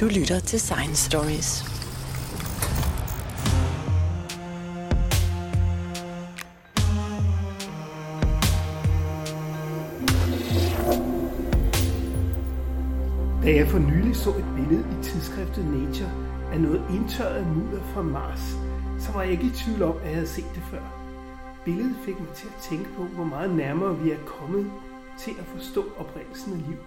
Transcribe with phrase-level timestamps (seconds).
[0.00, 1.64] Du lytter til Science Stories.
[13.42, 16.10] Da jeg for nylig så et billede i tidsskriftet Nature
[16.52, 18.40] af noget indtørret mudder fra Mars,
[18.98, 20.82] så var jeg ikke i tvivl om, at jeg havde set det før.
[21.64, 24.70] Billedet fik mig til at tænke på, hvor meget nærmere vi er kommet
[25.18, 26.78] til at forstå oprindelsen af liv.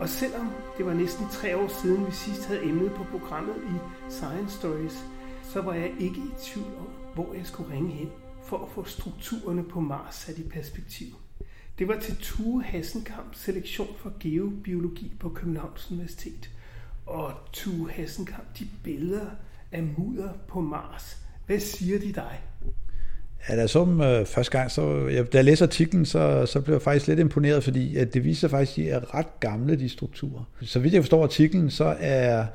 [0.00, 4.10] Og selvom det var næsten tre år siden, vi sidst havde emnet på programmet i
[4.10, 5.04] Science Stories,
[5.42, 8.08] så var jeg ikke i tvivl om, hvor jeg skulle ringe hen
[8.44, 11.06] for at få strukturerne på Mars sat i perspektiv.
[11.78, 16.50] Det var til Tue Hassenkamp selektion for geobiologi på Københavns Universitet.
[17.06, 19.30] Og Tue Hassenkamp, de billeder
[19.72, 21.16] af mudder på Mars,
[21.46, 22.40] hvad siger de dig?
[23.48, 26.46] Ja, da jeg så dem øh, første gang, så, jeg, da jeg læste artiklen, så,
[26.46, 29.40] så blev jeg faktisk lidt imponeret, fordi at det viser faktisk, at de er ret
[29.40, 30.42] gamle, de strukturer.
[30.62, 32.46] Så vidt jeg forstår artiklen, så er,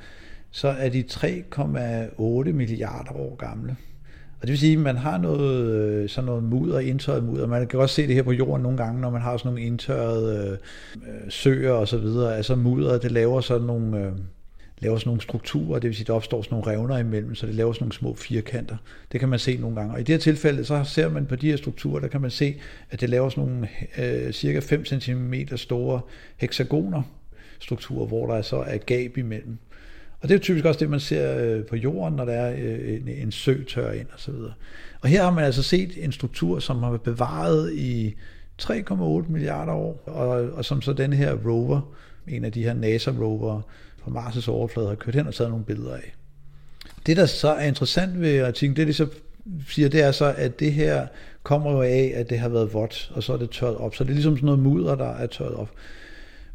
[0.52, 3.75] så er de 3,8 milliarder år gamle.
[4.42, 7.48] Og det vil sige, at man har noget, øh, sådan noget mudder, indtørret mudder.
[7.48, 9.61] Man kan også se det her på jorden nogle gange, når man har sådan nogle
[9.61, 10.52] indtørrede øh,
[10.95, 12.38] øh søer og så videre.
[12.38, 13.98] Altså mudder, det laver sådan nogle...
[14.00, 14.11] Øh,
[14.81, 17.55] laver sådan nogle strukturer, det vil sige, der opstår sådan nogle revner imellem, så det
[17.55, 18.77] laver sådan nogle små firkanter.
[19.11, 19.93] Det kan man se nogle gange.
[19.93, 22.31] Og i det her tilfælde, så ser man på de her strukturer, der kan man
[22.31, 22.55] se,
[22.89, 26.02] at det laver sådan nogle øh, cirka 5 cm store
[26.37, 27.02] hexagoner,
[27.59, 29.57] strukturer, hvor der så er gab imellem.
[30.21, 32.93] Og det er typisk også det, man ser øh, på jorden, når der er øh,
[32.93, 34.53] en, en sø tør ind og så videre.
[35.02, 38.15] Og her har man altså set en struktur, som har været bevaret i
[38.61, 41.95] 3,8 milliarder år, og, og som så den her rover,
[42.27, 43.61] en af de her NASA-rover,
[44.03, 46.13] på Mars' overflade har kørt hen og taget nogle billeder af.
[47.05, 49.08] Det, der så er interessant ved artiklen, det de så
[49.67, 51.08] siger, det er så, at det her
[51.43, 53.95] kommer jo af, at det har været vådt, og så er det tørret op.
[53.95, 55.69] Så det er ligesom sådan noget mudder, der er tørret op.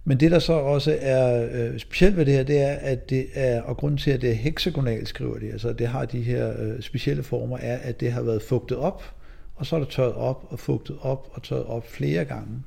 [0.05, 3.27] Men det, der så også er øh, specielt ved det her, det er, at det
[3.35, 6.53] er, og grunden til, at det er hexagonalt, skriver de, altså det har de her
[6.59, 9.15] øh, specielle former, er, at det har været fugtet op,
[9.55, 12.63] og så er det tørret op og fugtet op og tørret op flere gange.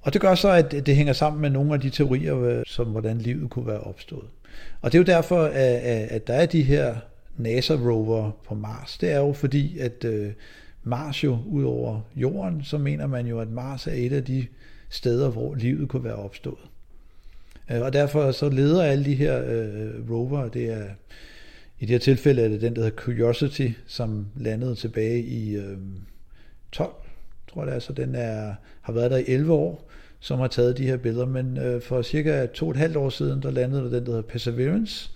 [0.00, 2.86] Og det gør så, at det hænger sammen med nogle af de teorier, øh, som
[2.86, 4.26] hvordan livet kunne være opstået.
[4.80, 5.44] Og det er jo derfor,
[6.10, 6.96] at der er de her
[7.36, 8.98] NASA-rover på Mars.
[8.98, 10.32] Det er jo fordi, at øh,
[10.84, 14.46] Mars jo ud over jorden, så mener man jo, at Mars er et af de
[14.88, 16.68] steder, hvor livet kunne være opstået.
[17.70, 19.42] Øh, og derfor så leder alle de her
[20.10, 20.84] rover, det er
[21.78, 25.58] i det her tilfælde er det den, der hedder Curiosity, som landede tilbage i
[26.72, 26.90] 12,
[27.52, 29.90] tror jeg det er, så den er, har været der i 11 år,
[30.20, 31.26] som har taget de her billeder.
[31.26, 34.10] Men øh, for cirka to og et halvt år siden, der landede der den, der
[34.10, 35.10] hedder Perseverance,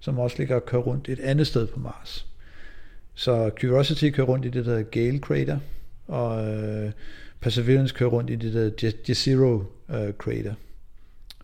[0.00, 2.26] som også ligger og kører rundt et andet sted på Mars.
[3.14, 5.58] Så Curiosity kører rundt i det der Gale Crater,
[6.06, 6.90] og øh,
[7.40, 10.54] Perseverance kører rundt i det der Jezero øh, Crater,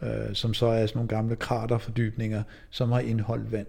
[0.03, 3.67] øh, som så er sådan nogle gamle kraterfordybninger, som har indholdt vand.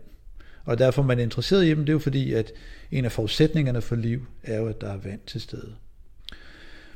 [0.65, 2.51] Og derfor man er man interesseret i dem, det er jo fordi, at
[2.91, 5.75] en af forudsætningerne for liv er jo, at der er vand til stede.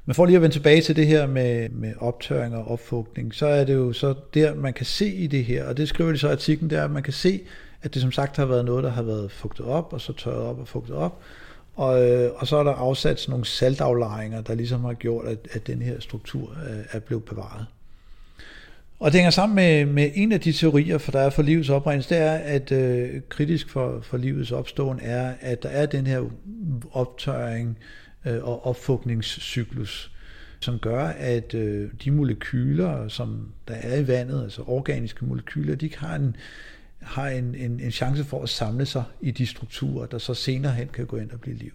[0.05, 3.45] Men for lige at vende tilbage til det her med, med optøring og opfugtning, så
[3.45, 6.17] er det jo så der, man kan se i det her, og det skriver de
[6.17, 7.41] så i artiklen, der at man kan se,
[7.81, 10.41] at det som sagt har været noget, der har været fugtet op, og så tørret
[10.41, 11.19] op og fugtet op,
[11.75, 15.37] og, øh, og så er der afsat sådan nogle saltaflejringer, der ligesom har gjort, at,
[15.51, 17.65] at den her struktur øh, er blevet bevaret.
[18.99, 21.69] Og det hænger sammen med, med en af de teorier, for der er for livets
[21.69, 26.07] oprindelse, det er, at øh, kritisk for, for livets opståen er, at der er den
[26.07, 26.21] her
[26.91, 30.11] optøring, øh, Øh, og opfugningscyklus,
[30.59, 35.89] som gør, at øh, de molekyler, som der er i vandet, altså organiske molekyler, de
[35.97, 36.35] har en,
[36.99, 40.73] har en, en, en chance for at samle sig i de strukturer, der så senere
[40.73, 41.71] hen kan gå ind og blive liv.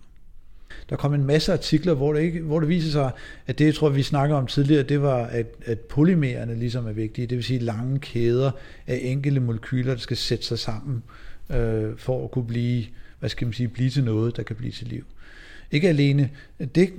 [0.90, 3.10] Der kom en masse artikler, hvor det, ikke, hvor det viser sig,
[3.46, 6.92] at det, jeg tror, vi snakker om tidligere, det var, at, at polymererne ligesom er
[6.92, 7.26] vigtige.
[7.26, 8.50] Det vil sige lange kæder
[8.86, 11.02] af enkelte molekyler, der skal sætte sig sammen
[11.50, 12.84] øh, for at kunne blive,
[13.18, 15.04] hvad skal man sige, blive til noget, der kan blive til liv.
[15.70, 16.30] Ikke alene
[16.74, 16.92] det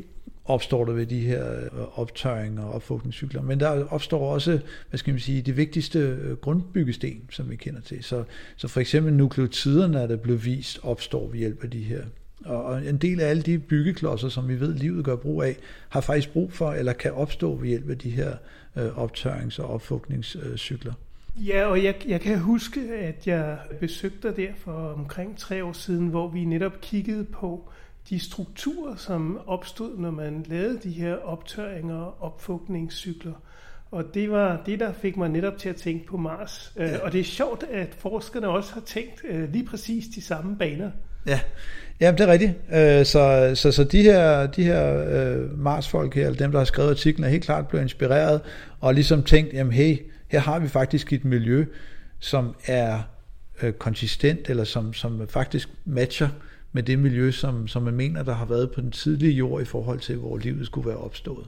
[0.45, 4.59] opstår der ved de her øh, optøjninger og opfugtningscykler, men der opstår også,
[4.89, 8.03] hvad skal man sige, det vigtigste øh, grundbyggesten, som vi kender til.
[8.03, 8.23] Så,
[8.55, 12.03] så for eksempel nukleotiderne, der blev vist, opstår ved hjælp af de her.
[12.45, 15.57] Og en del af alle de byggeklodser, som vi ved, livet gør brug af,
[15.89, 18.35] har faktisk brug for, eller kan opstå ved hjælp af de her
[18.75, 20.93] øh, optørrings- og opfugtningscykler.
[21.35, 25.73] Ja, og jeg, jeg kan huske, at jeg besøgte dig der for omkring tre år
[25.73, 27.69] siden, hvor vi netop kiggede på,
[28.09, 33.33] de strukturer, som opstod, når man lavede de her optørringer og opfugtningscykler.
[33.91, 36.73] Og det var det, der fik mig netop til at tænke på Mars.
[36.77, 36.97] Øh, ja.
[36.97, 40.91] Og det er sjovt, at forskerne også har tænkt øh, lige præcis de samme baner.
[41.25, 41.39] Ja,
[41.99, 42.51] ja det er rigtigt.
[42.73, 47.25] Øh, så, så, så de her, de her Mars-folk her, dem der har skrevet artiklen,
[47.25, 48.41] er helt klart blevet inspireret
[48.79, 49.97] og ligesom tænkt, jamen hey,
[50.27, 51.65] her har vi faktisk et miljø,
[52.19, 52.99] som er
[53.61, 56.29] øh, konsistent, eller som, som faktisk matcher
[56.73, 59.65] med det miljø, som, som man mener, der har været på den tidlige jord i
[59.65, 61.45] forhold til, hvor livet skulle være opstået.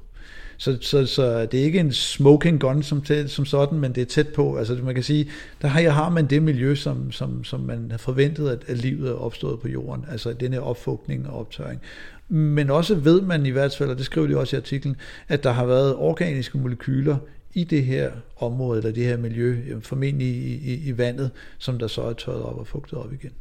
[0.57, 4.05] Så, så, så det er ikke en smoking gun som, som sådan, men det er
[4.05, 4.57] tæt på.
[4.57, 5.29] Altså man kan sige,
[5.61, 9.09] der har, har man det miljø, som, som, som man har forventet, at, at livet
[9.09, 10.05] er opstået på jorden.
[10.11, 11.81] Altså den her opfugtning og optøring.
[12.29, 14.95] Men også ved man i hvert fald, og det skriver de også i artiklen,
[15.27, 17.17] at der har været organiske molekyler
[17.53, 21.87] i det her område, eller det her miljø, formentlig i, i, i vandet, som der
[21.87, 23.31] så er tørret op og fugtet op igen.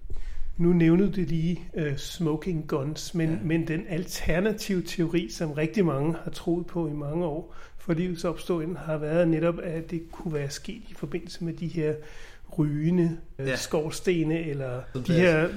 [0.57, 3.37] Nu nævnte du lige uh, smoking guns, men, ja.
[3.43, 8.25] men den alternative teori, som rigtig mange har troet på i mange år for livets
[8.25, 11.95] opståen, har været netop, at det kunne være sket i forbindelse med de her
[12.59, 13.57] rygende uh, ja.
[13.57, 15.49] skorstene, eller de her ja.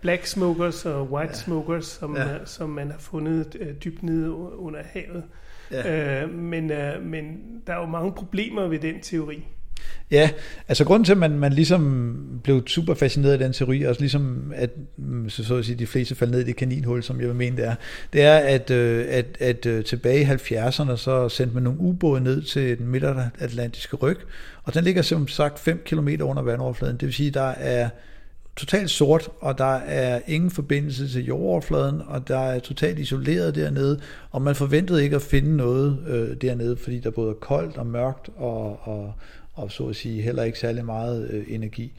[0.00, 1.34] black smokers og white ja.
[1.34, 2.40] smokers, som, ja.
[2.40, 5.24] uh, som man har fundet uh, dybt nede under havet.
[5.70, 6.24] Ja.
[6.24, 9.46] Uh, men, uh, men der er jo mange problemer ved den teori.
[10.10, 10.30] Ja,
[10.68, 14.52] altså grunden til, at man, man ligesom blev super fascineret af den teori, og ligesom
[14.54, 17.28] at, mm, så, så at sige, de fleste faldt ned i det kaninhul, som jeg
[17.28, 17.74] vil mene det er,
[18.12, 22.20] det er, at, øh, at, at, at tilbage i 70'erne, så sendte man nogle ubåde
[22.20, 24.18] ned til den midtatlantiske ryg,
[24.62, 26.96] og den ligger som sagt 5 km under vandoverfladen.
[26.96, 27.88] Det vil sige, der er
[28.58, 34.00] totalt sort, og der er ingen forbindelse til jordoverfladen, og der er totalt isoleret dernede,
[34.30, 37.86] og man forventede ikke at finde noget øh, dernede, fordi der både er koldt og
[37.86, 39.14] mørkt og, og,
[39.58, 41.92] og så at sige heller ikke særlig meget øh, energi.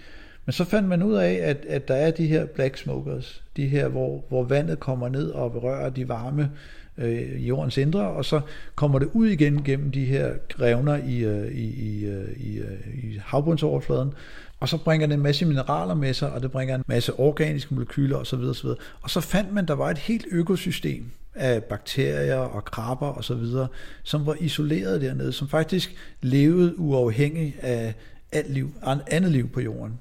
[0.46, 3.68] Men så fandt man ud af, at, at der er de her black smokers, de
[3.68, 6.52] her, hvor, hvor vandet kommer ned og berører de varme
[6.98, 8.42] øh, jordens indre, og så
[8.76, 13.04] kommer det ud igen gennem de her revner i, øh, i, i, øh, i, øh,
[13.04, 14.14] i havbundsoverfladen,
[14.60, 17.74] og så bringer det en masse mineraler med sig, og det bringer en masse organiske
[17.74, 18.40] molekyler osv.
[18.40, 18.70] osv.
[19.02, 21.06] Og så fandt man, at der var et helt økosystem,
[21.36, 23.68] af bakterier og krabber og så videre,
[24.04, 27.94] som var isoleret dernede, som faktisk levede uafhængigt af
[28.32, 28.74] alt liv,
[29.08, 30.00] andet liv på jorden.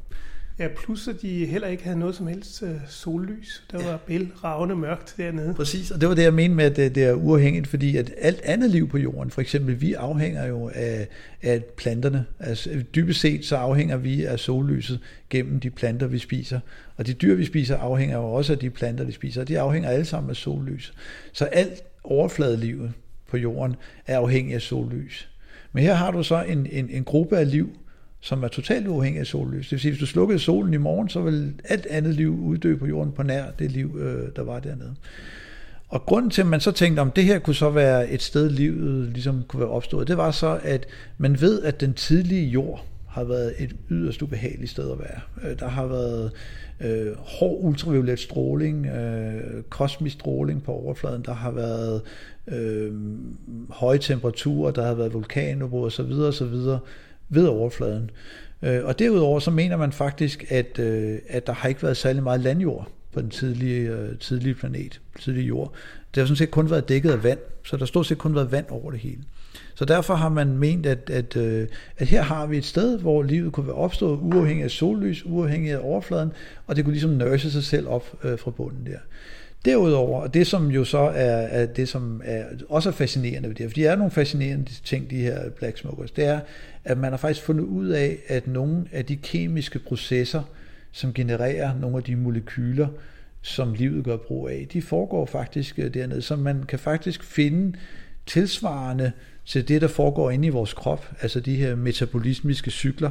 [0.58, 3.64] Ja, plus at de heller ikke havde noget som helst uh, sollys.
[3.72, 3.90] Der ja.
[3.90, 5.54] var bælragende mørkt dernede.
[5.54, 8.12] Præcis, og det var det, jeg mente med, at det, det er uafhængigt, fordi at
[8.18, 11.08] alt andet liv på jorden, for eksempel vi afhænger jo af,
[11.42, 12.24] af planterne.
[12.40, 15.00] Altså, dybest set så afhænger vi af sollyset
[15.30, 16.60] gennem de planter, vi spiser.
[16.96, 19.40] Og de dyr, vi spiser, afhænger jo også af de planter, de spiser.
[19.40, 20.94] Og de afhænger alle sammen af sollys.
[21.32, 22.92] Så alt overfladelivet
[23.28, 23.76] på jorden
[24.06, 25.28] er afhængig af sollys.
[25.72, 27.76] Men her har du så en, en, en gruppe af liv,
[28.20, 29.66] som er totalt uafhængig af sollys.
[29.66, 32.76] Det vil sige, hvis du slukkede solen i morgen, så ville alt andet liv uddø
[32.76, 34.94] på jorden på nær det liv, øh, der var dernede.
[35.88, 38.50] Og grunden til, at man så tænkte, om det her kunne så være et sted,
[38.50, 40.86] livet ligesom kunne være opstået, det var så, at
[41.18, 45.50] man ved, at den tidlige jord har været et yderst ubehageligt sted at være.
[45.50, 46.30] Øh, der har været
[46.80, 52.02] øh, hård ultraviolet stråling, øh, kosmisk stråling på overfladen, der har været
[52.48, 52.92] øh,
[53.70, 56.12] høje temperaturer, der har været vulkanudbrud osv.
[56.12, 56.78] osv
[57.28, 58.10] ved overfladen.
[58.62, 62.22] Øh, og derudover så mener man faktisk, at, øh, at der har ikke været særlig
[62.22, 65.72] meget landjord på den tidlige, øh, tidlige planet, tidlige jord.
[66.14, 68.52] Det har sådan set kun været dækket af vand, så der stort set kun været
[68.52, 69.18] vand over det hele.
[69.74, 71.36] Så derfor har man ment, at, at,
[71.98, 75.72] at her har vi et sted, hvor livet kunne være opstået uafhængig af sollys, uafhængig
[75.72, 76.32] af overfladen,
[76.66, 78.98] og det kunne ligesom nørse sig selv op fra bunden der.
[79.64, 83.56] Derudover, og det som jo så er, er det, som er også er fascinerende ved
[83.56, 86.40] det her, for de er nogle fascinerende ting, de her black smokers, det er,
[86.88, 90.42] at man har faktisk fundet ud af, at nogle af de kemiske processer,
[90.92, 92.88] som genererer nogle af de molekyler,
[93.42, 97.78] som livet gør brug af, de foregår faktisk øh, dernede, så man kan faktisk finde
[98.26, 99.12] tilsvarende
[99.46, 103.10] til det, der foregår inde i vores krop, altså de her metabolismiske cykler,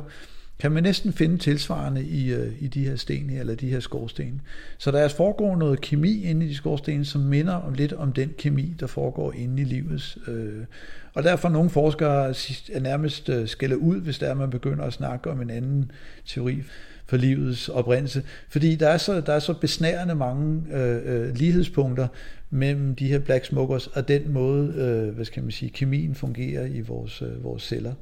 [0.59, 3.79] kan man næsten finde tilsvarende i, øh, i de her sten her, eller de her
[3.79, 4.41] skorsten.
[4.77, 8.13] Så der er foregår noget kemi inde i de skorstene, som minder om lidt om
[8.13, 10.17] den kemi, der foregår inde i livets.
[10.27, 10.65] Øh,
[11.13, 12.29] og derfor nogle forskere
[12.73, 15.91] er nærmest øh, skælder ud, hvis der er, man begynder at snakke om en anden
[16.25, 16.63] teori
[17.05, 18.23] for livets oprindelse.
[18.49, 22.07] Fordi der er så, der er så besnærende mange øh, øh lighedspunkter
[22.49, 26.65] mellem de her black smokers og den måde, øh, hvad skal man sige, kemien fungerer
[26.65, 27.93] i vores, øh, vores celler.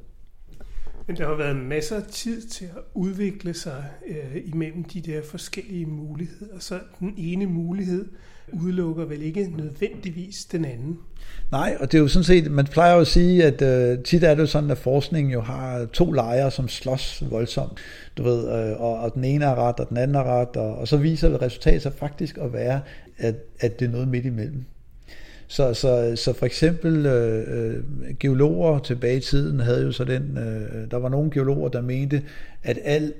[1.06, 5.20] Men der har været masser af tid til at udvikle sig øh, imellem de der
[5.30, 6.58] forskellige muligheder.
[6.58, 8.04] Så den ene mulighed
[8.52, 10.98] udelukker vel ikke nødvendigvis den anden.
[11.50, 14.24] Nej, og det er jo sådan set, man plejer jo at sige, at øh, tit
[14.24, 17.78] er det jo sådan, at forskningen jo har to lejre, som slås voldsomt,
[18.16, 20.78] du ved, øh, og, og den ene er ret, og den anden er ret, og,
[20.78, 22.80] og så viser det resultat sig faktisk at være,
[23.18, 24.64] at, at det er noget midt imellem.
[25.48, 27.84] Så, så, så for eksempel øh, øh,
[28.20, 31.80] geologer tilbage i tiden havde jo så den, øh, øh, der var nogle geologer, der
[31.80, 32.22] mente,
[32.62, 33.12] at al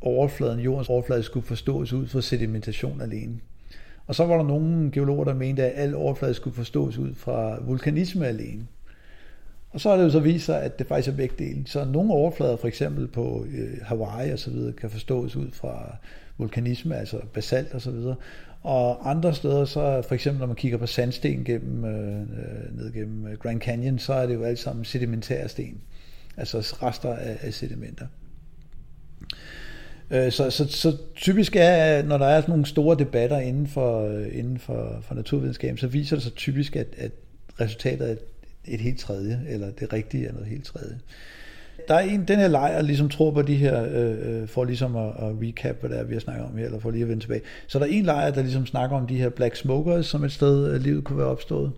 [0.00, 3.40] overfladen, jordens overflade, skulle forstås ud fra sedimentation alene.
[4.06, 7.58] Og så var der nogle geologer, der mente, at al overflade skulle forstås ud fra
[7.62, 8.66] vulkanisme alene.
[9.70, 11.62] Og så har det jo så vist sig, at det faktisk er begge dele.
[11.66, 15.96] Så nogle overflader, for eksempel på øh, Hawaii og så videre, kan forstås ud fra
[16.38, 18.14] vulkanisme, altså basalt og så videre.
[18.62, 22.92] Og andre steder, så for eksempel når man kigger på sandsten gennem, øh, øh ned
[22.92, 25.80] gennem øh, Grand Canyon, så er det jo alt sammen sedimentære sten.
[26.36, 28.06] Altså rester af, af sedimenter.
[30.10, 34.08] Øh, så, så, så typisk er, når der er sådan nogle store debatter inden for,
[34.08, 37.10] øh, inden for, for naturvidenskab, så viser det sig typisk, at, at
[37.60, 38.16] resultatet er
[38.64, 40.98] et helt tredje, eller det rigtige er noget helt tredje.
[41.88, 44.96] Der er en, den her lejr ligesom tror på de her, øh, øh, for ligesom
[44.96, 47.08] at, at recap, hvad det er, vi har snakket om her, eller for lige at
[47.08, 47.40] vende tilbage.
[47.66, 50.32] Så der er en lejr, der ligesom snakker om de her black smokers, som et
[50.32, 51.72] sted, øh, livet kunne være opstået.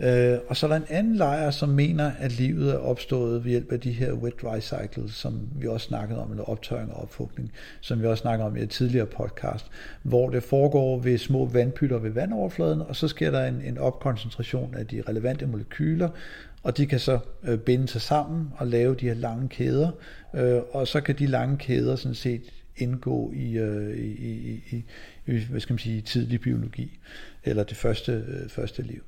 [0.00, 3.50] Øh, og så er der en anden lejr, som mener, at livet er opstået ved
[3.50, 7.52] hjælp af de her wet-dry cycles, som vi også snakkede om, eller optøring og opfugtning,
[7.80, 9.66] som vi også snakkede om i et tidligere podcast,
[10.02, 14.74] hvor det foregår ved små vandpytter ved vandoverfladen, og så sker der en, en opkoncentration
[14.74, 16.08] af de relevante molekyler,
[16.64, 19.90] og de kan så øh, binde sig sammen og lave de her lange kæder,
[20.34, 22.42] øh, og så kan de lange kæder sådan set
[22.76, 24.84] indgå i, øh, i, i, i,
[25.26, 26.98] i hvad skal man sige, tidlig biologi,
[27.44, 29.02] eller det første, øh, første liv.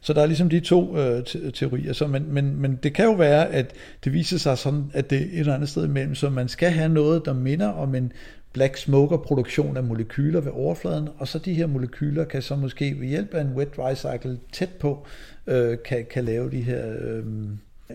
[0.00, 1.24] Så der er ligesom de to øh,
[1.54, 1.92] teorier.
[1.92, 3.72] Så, men, men, men det kan jo være, at
[4.04, 6.70] det viser sig sådan, at det er et eller andet sted imellem, så man skal
[6.70, 8.12] have noget, der minder om en
[8.52, 12.96] black smoker produktion af molekyler ved overfladen, og så de her molekyler kan så måske
[13.00, 15.06] ved hjælp af en wet dry cycle tæt på,
[15.46, 17.24] øh, kan, kan lave de her øh,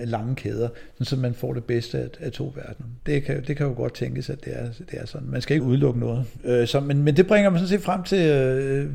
[0.03, 0.69] lange kæder,
[1.01, 2.87] så man får det bedste af, af to verdener.
[3.05, 5.27] Det kan, det kan jo godt tænkes, at det er, det er sådan.
[5.27, 6.25] Man skal ikke udelukke noget.
[6.43, 8.89] Øh, så, men, men det bringer mig sådan set frem til, øh,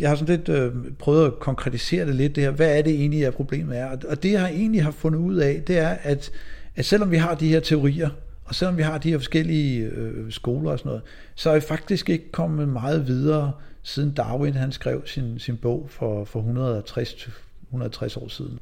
[0.00, 2.92] jeg har sådan lidt øh, prøvet at konkretisere det lidt, det her, hvad er det
[2.94, 3.96] egentlig, at problemet er?
[4.08, 6.30] Og det, jeg egentlig har fundet ud af, det er, at,
[6.76, 8.10] at selvom vi har de her teorier,
[8.44, 11.02] og selvom vi har de her forskellige øh, skoler og sådan noget,
[11.34, 15.86] så er vi faktisk ikke kommet meget videre, siden Darwin han skrev sin, sin bog
[15.90, 17.28] for, for 160,
[17.70, 18.58] 160 år siden.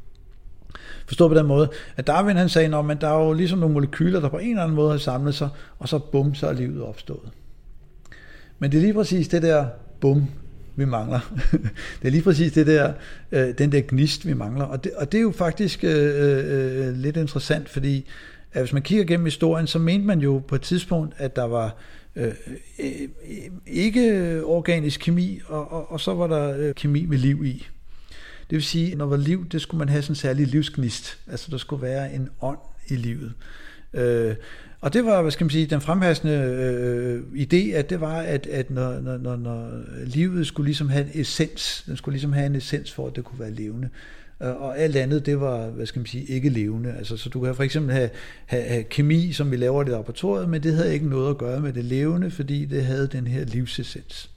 [1.07, 4.21] Forstå på den måde, at Darwin han sagde, at der er jo ligesom nogle molekyler,
[4.21, 5.49] der på en eller anden måde har samlet sig,
[5.79, 7.31] og så bum, så er livet opstået.
[8.59, 9.67] Men det er lige præcis det der
[10.01, 10.27] bum,
[10.77, 11.21] vi mangler.
[12.03, 12.93] det er lige præcis det der,
[13.33, 14.65] øh, den der gnist, vi mangler.
[14.65, 18.07] Og det, og det er jo faktisk øh, øh, øh, lidt interessant, fordi
[18.53, 21.45] at hvis man kigger gennem historien, så mente man jo på et tidspunkt, at der
[21.45, 21.77] var
[22.17, 22.33] øh, øh,
[22.79, 23.09] øh
[23.67, 27.67] ikke organisk kemi, og, og, og så var der øh, kemi med liv i.
[28.51, 31.19] Det vil sige, når der var liv, det skulle man have sådan en særlig livsgnist.
[31.31, 33.33] Altså der skulle være en ånd i livet.
[33.95, 34.35] Øh,
[34.81, 38.47] og det var, hvad skal man sige, den fremhærsende øh, idé, at det var, at,
[38.47, 39.71] at når, når, når, når
[40.05, 43.25] livet skulle ligesom have en essens, den skulle ligesom have en essens for, at det
[43.25, 43.89] kunne være levende.
[44.43, 46.95] Øh, og alt andet, det var, hvad skal man sige, ikke levende.
[46.99, 48.11] Altså, så du kan for eksempel have,
[48.47, 51.61] have, have kemi, som vi laver i laboratoriet, men det havde ikke noget at gøre
[51.61, 54.31] med det levende, fordi det havde den her livsessens.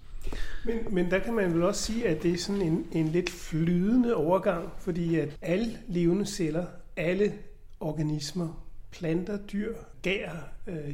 [0.66, 3.30] Men, men der kan man vel også sige, at det er sådan en, en lidt
[3.30, 6.66] flydende overgang, fordi at alle levende celler,
[6.98, 7.34] alle
[7.80, 10.94] organismer, planter, dyr, gær, øh,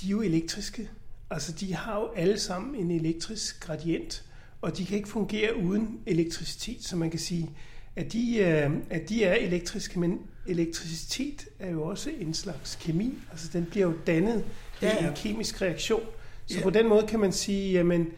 [0.00, 0.90] de er jo elektriske.
[1.30, 4.24] Altså de har jo alle sammen en elektrisk gradient,
[4.62, 7.50] og de kan ikke fungere uden elektricitet, så man kan sige,
[7.96, 13.14] at de, øh, at de er elektriske, men elektricitet er jo også en slags kemi.
[13.30, 14.44] Altså den bliver jo dannet
[14.82, 15.04] ja, ja.
[15.04, 16.02] i en kemisk reaktion.
[16.50, 16.62] Så ja.
[16.62, 18.08] på den måde kan man sige, jamen,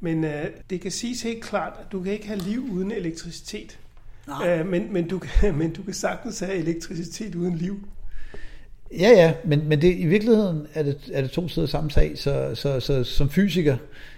[0.00, 3.78] men øh, det kan siges helt klart, at du kan ikke have liv uden elektricitet.
[4.46, 7.88] Øh, men, men, du kan, men du kan sagtens have elektricitet uden liv.
[8.92, 12.18] Ja, ja, men, men det, i virkeligheden er det, er det to sider samme sag,
[12.18, 13.76] så, så, så som fysiker,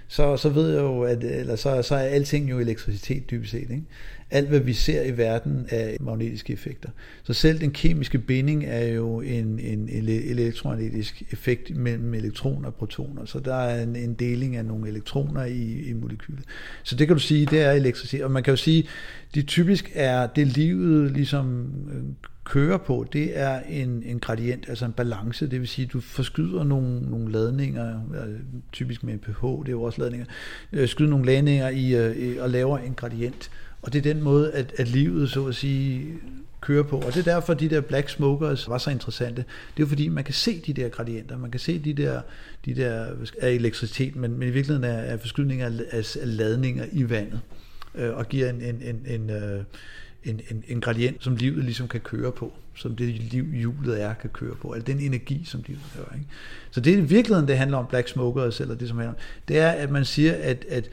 [0.09, 3.61] så, så ved jeg jo, at eller så, så er alting jo elektricitet dybest set.
[3.61, 3.83] Ikke?
[4.31, 6.89] Alt hvad vi ser i verden er magnetiske effekter.
[7.23, 13.25] Så selv den kemiske binding er jo en, en elektromagnetisk effekt mellem elektroner og protoner.
[13.25, 16.45] Så der er en, en deling af nogle elektroner i, i molekylet.
[16.83, 18.25] Så det kan du sige, det er elektricitet.
[18.25, 18.89] Og man kan jo sige,
[19.35, 22.03] det typisk er det livet ligesom øh,
[22.45, 26.65] kører på, det er en, en gradient, altså en balance, det vil sige, du forskyder
[26.65, 28.35] nogle, nogle ladninger, øh,
[28.73, 30.27] typisk med en pH, det er jo også ladninger,
[30.73, 33.51] øh, skyder nogle ladninger i, øh, og laver en gradient,
[33.83, 36.07] og det er den måde, at, at livet, så at sige,
[36.61, 36.97] kører på.
[36.97, 39.37] Og det er derfor, de der black smokers var så interessante.
[39.37, 42.21] Det er jo fordi, man kan se de der gradienter, man kan se de der,
[42.65, 43.07] de der
[43.41, 47.41] af elektricitet, men, men i virkeligheden er, er forskydninger af, af, af ladninger i vandet,
[47.95, 49.65] øh, og giver en, en, en, en, øh,
[50.25, 54.15] en, en, en gradient, som livet ligesom kan køre på, som det liv, hjulet er,
[54.15, 56.15] kan køre på, altså den energi, som livet gør.
[56.15, 56.27] Ikke?
[56.71, 59.21] Så det er i virkeligheden, det handler om black smokers, eller det som handler om,
[59.49, 60.91] det er, at man siger, at, at,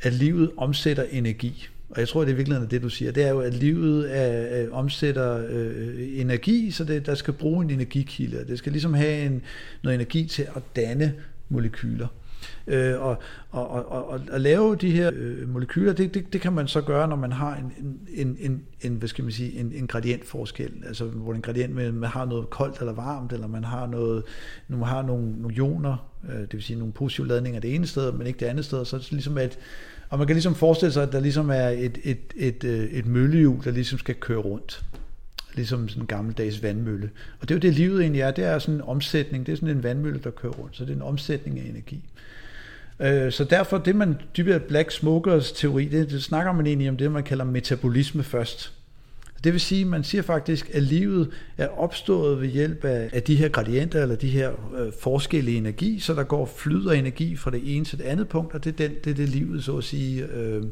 [0.00, 1.68] at livet omsætter energi.
[1.90, 3.12] Og jeg tror, det er virkelig det, du siger.
[3.12, 7.64] Det er jo, at livet er, er, omsætter øh, energi, så det, der skal bruge
[7.64, 8.44] en energikilde.
[8.48, 9.42] Det skal ligesom have en,
[9.82, 11.14] noget energi til at danne
[11.48, 12.06] molekyler.
[12.66, 13.16] Øh, og,
[13.50, 16.80] og, og, og at lave de her øh, molekyler, det, det, det kan man så
[16.80, 17.72] gøre, når man har en,
[18.14, 21.92] en, en, en hvad skal man sige, en, en gradientforskel, altså hvor en gradient med,
[21.92, 24.22] man har noget koldt eller varmt, eller man har noget,
[24.68, 28.12] man har nogle, nogle ioner, øh, det vil sige nogle positive ladninger det ene sted,
[28.12, 29.58] men ikke det andet sted, så er det ligesom at
[30.10, 33.06] og man kan ligesom forestille sig, at der ligesom er et, et, et, øh, et
[33.06, 34.84] møllehjul, der ligesom skal køre rundt.
[35.54, 37.10] Ligesom sådan en gammeldags vandmølle.
[37.40, 38.30] Og det er jo det, livet egentlig er.
[38.30, 39.46] Det er sådan en omsætning.
[39.46, 40.76] Det er sådan en vandmølle, der kører rundt.
[40.76, 42.04] Så det er en omsætning af energi.
[43.00, 46.96] Øh, så derfor, det man dybere Black Smokers teori, det, det snakker man egentlig om
[46.96, 48.72] det, man kalder metabolisme først.
[49.44, 53.36] Det vil sige, man siger faktisk, at livet er opstået ved hjælp af, af de
[53.36, 57.50] her gradienter, eller de her øh, forskelle i energi, så der går flyder energi fra
[57.50, 59.76] det ene til det andet punkt, og det er, den, det, er det livet så
[59.76, 60.62] at sige øh,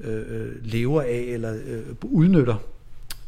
[0.00, 2.56] øh, lever af, eller øh, udnytter.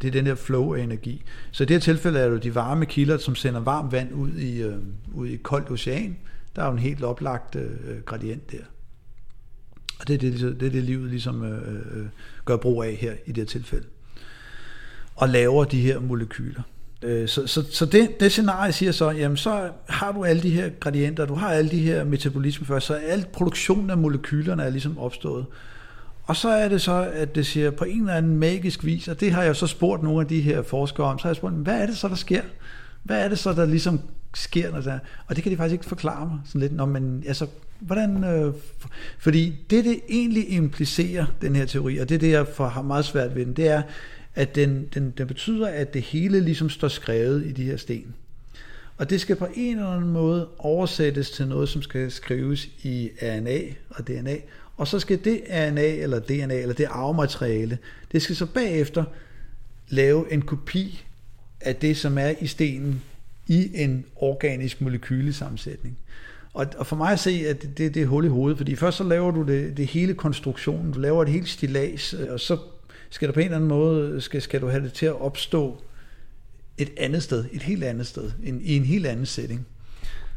[0.02, 1.22] Det er den der flow af energi.
[1.50, 4.14] Så i det her tilfælde er det jo de varme kilder, som sender varmt vand
[4.14, 4.76] ud i, øh,
[5.14, 6.16] ud i et koldt ocean.
[6.56, 7.70] Der er jo en helt oplagt øh,
[8.06, 8.64] gradient der.
[10.00, 12.06] Og det er det, det, er det livet ligesom øh, øh,
[12.44, 13.86] gør brug af her i det her tilfælde
[15.20, 16.62] og laver de her molekyler.
[17.02, 20.50] Øh, så, så, så det, det scenarie siger så, jamen så har du alle de
[20.50, 24.70] her gradienter, du har alle de her metabolisme først, så al produktionen af molekylerne er
[24.70, 25.46] ligesom opstået.
[26.24, 29.20] Og så er det så, at det siger på en eller anden magisk vis, og
[29.20, 31.54] det har jeg så spurgt nogle af de her forskere om, så har jeg spurgt,
[31.54, 32.42] hvad er det så, der sker?
[33.02, 34.00] Hvad er det så, der ligesom
[34.34, 34.72] sker?
[34.72, 37.46] Når der, og det kan de faktisk ikke forklare mig sådan lidt, Nå, men altså,
[37.80, 38.54] hvordan, øh,
[39.18, 43.04] fordi det, det egentlig implicerer, den her teori, og det er det, jeg har meget
[43.04, 43.82] svært ved den, det er,
[44.34, 48.14] at den, den, den betyder, at det hele ligesom står skrevet i de her sten.
[48.96, 53.10] Og det skal på en eller anden måde oversættes til noget, som skal skrives i
[53.22, 53.60] RNA
[53.90, 54.36] og DNA.
[54.76, 57.78] Og så skal det RNA eller DNA eller det arvemateriale,
[58.12, 59.04] det skal så bagefter
[59.88, 61.04] lave en kopi
[61.60, 63.02] af det, som er i stenen
[63.46, 65.98] i en organisk molekylesammensætning.
[66.54, 68.76] Og, og for mig at se, at det, det, det er hul i hovedet, fordi
[68.76, 72.40] først så laver du det, det hele konstruktionen, du laver et helt stilas, øh, og
[72.40, 72.58] så
[73.10, 75.82] skal du på en eller anden måde, skal, skal du have det til at opstå
[76.78, 79.66] et andet sted, et helt andet sted, en, i en helt anden setting.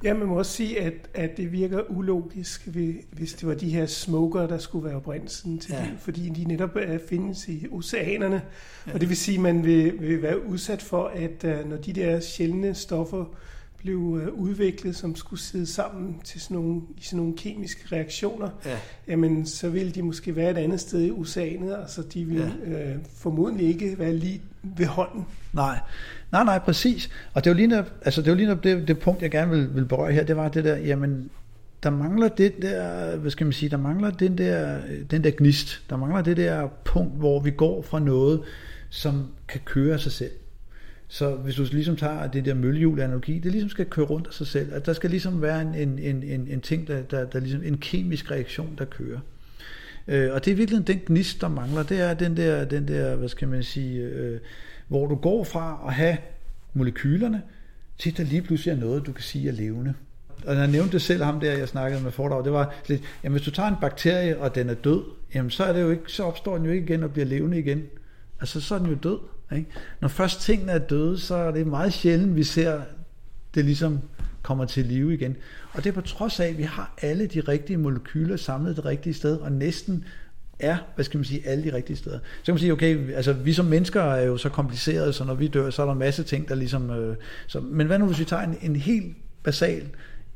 [0.04, 2.68] Ja, man må også sige, at, at det virker ulogisk,
[3.12, 5.82] hvis det var de her smoker, der skulle være oprindelsen til ja.
[5.82, 8.42] det, fordi de netop er, findes i oceanerne,
[8.88, 8.94] ja.
[8.94, 11.94] og det vil sige, at man vil, vil være udsat for, at uh, når de
[11.94, 13.26] der sjældne stoffer
[13.84, 18.50] blev uh, udviklet, som skulle sidde sammen til sådan nogle, i sådan nogle kemiske reaktioner,
[18.66, 18.78] ja.
[19.08, 22.96] jamen så ville de måske være et andet sted i oceanet, altså de ville ja.
[22.96, 25.26] uh, formodentlig ikke være lige ved hånden.
[25.54, 25.80] Nej,
[26.32, 27.10] nej, nej, præcis.
[27.34, 29.52] Og det er jo lige altså det, er jo lige det, det punkt, jeg gerne
[29.52, 31.30] vil, vil berøre her, det var det der, jamen
[31.84, 34.78] der mangler det der, hvad skal man sige, der mangler den der,
[35.12, 38.42] den der gnist, der mangler det der punkt, hvor vi går fra noget,
[38.90, 40.32] som kan køre sig selv.
[41.14, 44.48] Så hvis du ligesom tager det der møllehjul-analogi, det ligesom skal køre rundt af sig
[44.48, 47.40] selv, at der skal ligesom være en, en, en, en, en ting, der, der, der
[47.40, 49.20] ligesom en kemisk reaktion, der kører.
[50.08, 53.16] Øh, og det er virkelig den gnist, der mangler, det er den der, den der
[53.16, 54.40] hvad skal man sige, øh,
[54.88, 56.18] hvor du går fra at have
[56.74, 57.42] molekylerne,
[57.98, 59.94] til der lige pludselig er noget, du kan sige er levende.
[60.46, 63.38] Og jeg nævnte det selv, ham der, jeg snakkede med fordrag, det var lidt, jamen
[63.38, 65.04] hvis du tager en bakterie, og den er død,
[65.36, 67.60] jamen så, er det jo ikke, så opstår den jo ikke igen og bliver levende
[67.60, 67.84] igen.
[68.40, 69.18] Altså så er den jo død.
[69.58, 69.70] Ikke?
[70.02, 72.82] Når først tingene er døde, så er det meget sjældent, vi ser
[73.56, 74.00] det ligesom
[74.42, 75.36] kommer til live igen.
[75.74, 78.86] Og det er på trods af, at vi har alle de rigtige molekyler samlet det
[78.86, 80.06] rigtige sted, og næsten
[80.60, 82.20] er, hvad skal man sige, alle de rigtige steder.
[82.20, 85.34] Så kan man sige, okay, altså vi som mennesker er jo så komplicerede, så når
[85.34, 86.90] vi dør, så er der en masse ting, der ligesom...
[86.90, 87.16] Øh,
[87.48, 89.84] så, men hvad nu, hvis vi tager en, en helt basal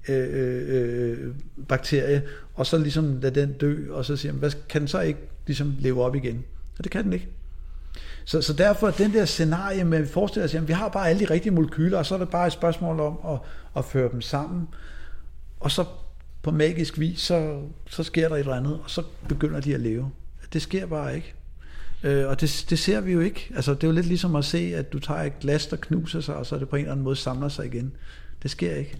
[0.09, 1.33] øh, øh, øh
[1.67, 2.23] bakterie,
[2.55, 5.19] og så ligesom lader den dø, og så siger man, hvad, kan den så ikke
[5.47, 6.43] ligesom leve op igen?
[6.77, 7.27] Og det kan den ikke.
[8.27, 11.09] Så, så derfor den der scenarie med, at vi forestiller os, at vi har bare
[11.09, 13.39] alle de rigtige molekyler, og så er det bare et spørgsmål om at,
[13.77, 14.67] at føre dem sammen,
[15.59, 15.85] og så
[16.41, 19.79] på magisk vis, så, så sker der et eller andet, og så begynder de at
[19.79, 20.11] leve.
[20.53, 21.33] Det sker bare ikke.
[22.03, 23.51] Øh, og det, det ser vi jo ikke.
[23.55, 26.21] Altså, det er jo lidt ligesom at se, at du tager et glas, der knuser
[26.21, 27.91] sig, og så er det på en eller anden måde samler sig igen.
[28.43, 28.97] Det sker ikke.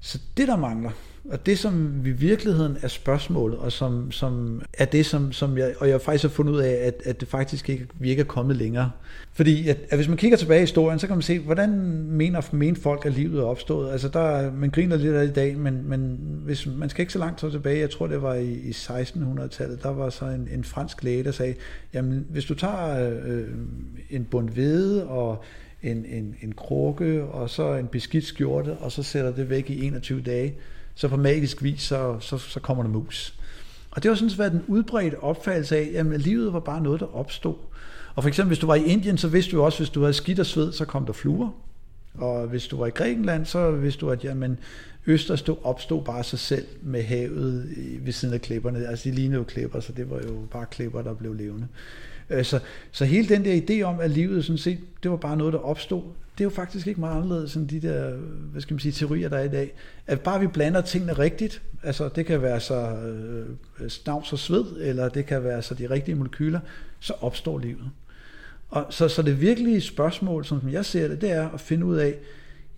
[0.00, 0.90] Så det, der mangler,
[1.30, 5.74] og det, som i virkeligheden er spørgsmålet, og som, som er det, som, som jeg,
[5.78, 8.90] og jeg faktisk har fundet ud af, at, at det faktisk ikke virker kommet længere.
[9.32, 11.70] Fordi at, at hvis man kigger tilbage i historien, så kan man se, hvordan
[12.08, 13.92] mener, mener folk, at livet er opstået.
[13.92, 17.18] Altså der, man griner lidt af i dag, men, men hvis, man skal ikke så
[17.18, 21.02] langt tilbage, jeg tror det var i, i 1600-tallet, der var så en, en fransk
[21.02, 21.54] læge, der sagde,
[21.94, 23.48] jamen hvis du tager øh,
[24.10, 25.42] en bund hvede og
[25.82, 29.86] en, en, en krukke og så en beskidt skjorte, og så sætter det væk i
[29.86, 30.54] 21 dage,
[30.98, 33.34] så på magisk vis, så, så, så kommer der mus.
[33.90, 37.16] Og det var sådan været en udbredt opfattelse af, at livet var bare noget, der
[37.16, 37.54] opstod.
[38.14, 40.14] Og for eksempel, hvis du var i Indien, så vidste du også, hvis du havde
[40.14, 41.50] skidt og sved, så kom der fluer.
[42.14, 44.58] Og hvis du var i Grækenland, så vidste du, at jamen,
[45.06, 47.68] Øster opstod bare sig selv med havet
[48.00, 48.86] ved siden af klipperne.
[48.86, 51.66] Altså de lignede jo klipper, så det var jo bare klipper, der blev levende.
[52.30, 52.60] Øh, så,
[52.92, 55.58] så hele den der idé om, at livet sådan set, det var bare noget, der
[55.58, 56.02] opstod,
[56.38, 59.28] det er jo faktisk ikke meget anderledes end de der, hvad skal man sige, teorier,
[59.28, 59.74] der er i dag.
[60.06, 63.46] At bare vi blander tingene rigtigt, altså det kan være så øh,
[63.80, 66.60] øh, snavs og sved, eller det kan være så de rigtige molekyler,
[67.00, 67.90] så opstår livet.
[68.68, 71.96] Og så, så det virkelige spørgsmål, som jeg ser det, det er at finde ud
[71.96, 72.14] af,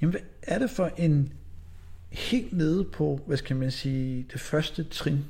[0.00, 1.32] jamen hvad er det for en
[2.10, 5.24] helt nede på, hvad skal man sige, det første trin,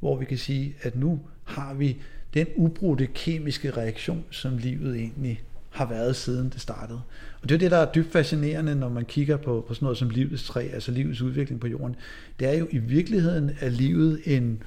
[0.00, 1.96] hvor vi kan sige, at nu har vi
[2.34, 5.42] den ubrudte kemiske reaktion, som livet egentlig
[5.74, 7.00] har været siden det startede.
[7.42, 9.98] Og det er det, der er dybt fascinerende, når man kigger på, på sådan noget
[9.98, 11.96] som livets træ, altså livets udvikling på jorden.
[12.38, 14.62] Det er jo i virkeligheden, at livet en,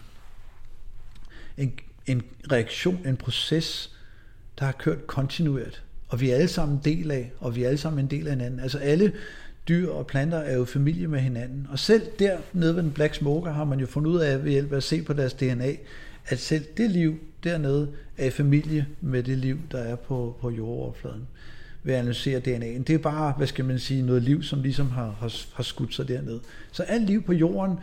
[1.57, 1.73] en,
[2.05, 3.95] en reaktion, en proces,
[4.59, 5.83] der har kørt kontinuert.
[6.07, 8.27] Og vi er alle sammen en del af, og vi er alle sammen en del
[8.27, 8.59] af hinanden.
[8.59, 9.13] Altså alle
[9.67, 11.67] dyr og planter er jo familie med hinanden.
[11.69, 14.51] Og selv der nede ved den Black Smoker har man jo fundet ud af ved
[14.51, 15.75] hjælp af at se på deres DNA,
[16.25, 20.49] at selv det liv dernede er i familie med det liv, der er på, på
[20.49, 21.27] jordoverfladen
[21.83, 22.83] ved at analysere DNA'en.
[22.83, 25.93] Det er bare, hvad skal man sige, noget liv, som ligesom har, har, har skudt
[25.93, 26.39] sig derned.
[26.71, 27.77] Så alt liv på jorden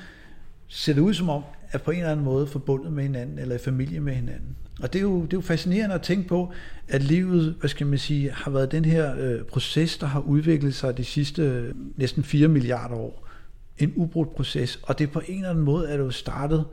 [0.68, 3.54] ser det ud som om, er på en eller anden måde forbundet med hinanden, eller
[3.54, 4.56] i familie med hinanden.
[4.82, 6.52] Og det er, jo, det er jo fascinerende at tænke på,
[6.88, 10.74] at livet, hvad skal man sige, har været den her øh, proces, der har udviklet
[10.74, 13.28] sig de sidste øh, næsten 4 milliarder år.
[13.78, 16.64] En ubrudt proces, og det på en eller anden måde er det jo startet.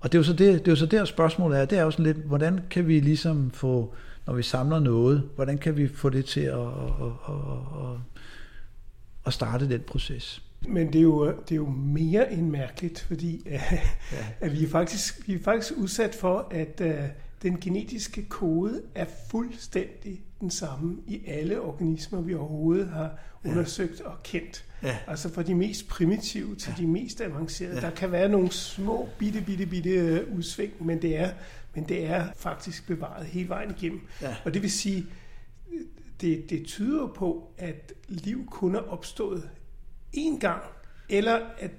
[0.00, 1.82] Og det er jo så, det, det er jo så der spørgsmålet er, det er
[1.82, 3.94] jo sådan lidt, hvordan kan vi ligesom få,
[4.26, 7.34] når vi samler noget, hvordan kan vi få det til at, at, at,
[7.82, 7.98] at,
[9.26, 10.42] at starte den proces?
[10.68, 13.60] Men det er jo, det er jo mere end mærkeligt, fordi uh, ja.
[14.40, 17.04] at vi, er faktisk, vi er faktisk udsat for, at uh,
[17.42, 24.08] den genetiske kode er fuldstændig den samme i alle organismer, vi overhovedet har undersøgt ja.
[24.08, 24.64] og kendt.
[24.82, 24.96] Ja.
[25.06, 26.82] Altså fra de mest primitive til ja.
[26.82, 27.74] de mest avancerede.
[27.74, 27.80] Ja.
[27.80, 31.30] Der kan være nogle små, bitte, bitte, bitte øh, udsving, men det er,
[31.74, 34.00] men det er faktisk bevaret hele vejen igennem.
[34.22, 34.36] Ja.
[34.44, 35.06] Og det vil sige,
[36.20, 39.50] det, det tyder på, at liv kun er opstået
[40.16, 40.62] én gang,
[41.08, 41.70] eller at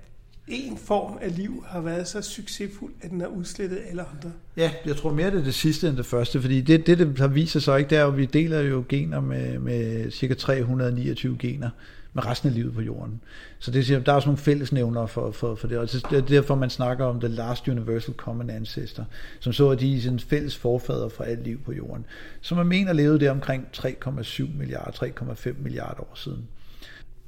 [0.48, 4.32] en form af liv har været så succesfuld, at den har udslettet alle andre.
[4.58, 7.20] Ja, jeg tror mere, det er det sidste end det første, fordi det, det, det
[7.20, 10.34] har vist sig ikke, det er jo, at vi deler jo gener med, med cirka
[10.34, 11.70] 329 gener
[12.14, 13.22] med resten af livet på jorden.
[13.60, 16.22] Så det siger, der er også nogle fællesnævner for, for, for det, og det er
[16.22, 19.06] derfor, man snakker om the last universal common ancestor,
[19.40, 22.06] som så at de er sådan fælles forfader for alt liv på jorden,
[22.42, 26.48] som man mener levede der omkring 3,7 milliarder, 3,5 milliarder år siden.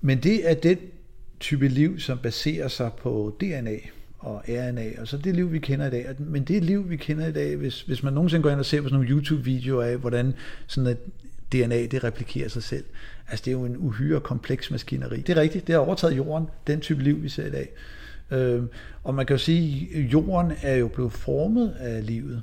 [0.02, 0.78] Men det er den
[1.40, 3.78] type liv, som baserer sig på DNA
[4.20, 6.16] og RNA, og så det liv, vi kender i dag.
[6.20, 8.82] Men det liv, vi kender i dag, hvis, hvis man nogensinde går ind og ser
[8.82, 10.34] på sådan nogle YouTube-videoer af, hvordan
[10.68, 10.98] sådan et
[11.52, 12.84] DNA det replikerer sig selv.
[13.28, 15.18] Altså det er jo en uhyre kompleks maskineri.
[15.18, 17.70] Det er rigtigt, det har overtaget jorden, den type liv, vi ser i dag.
[18.32, 18.64] Øh,
[19.04, 22.42] og man kan jo sige, at jorden er jo blevet formet af livet.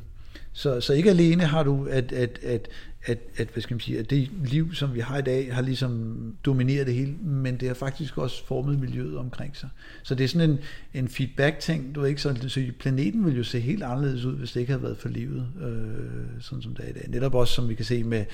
[0.56, 2.68] Så, så ikke alene har du, at, at, at,
[3.04, 5.62] at, at, hvad skal man sige, at det liv, som vi har i dag, har
[5.62, 9.68] ligesom domineret det hele, men det har faktisk også formet miljøet omkring sig.
[10.02, 10.58] Så det er sådan en,
[10.94, 14.52] en feedback-ting, du ved ikke, så, så planeten ville jo se helt anderledes ud, hvis
[14.52, 17.06] det ikke havde været for livet, øh, sådan som det er i dag.
[17.08, 18.24] Netop også, som vi kan se med,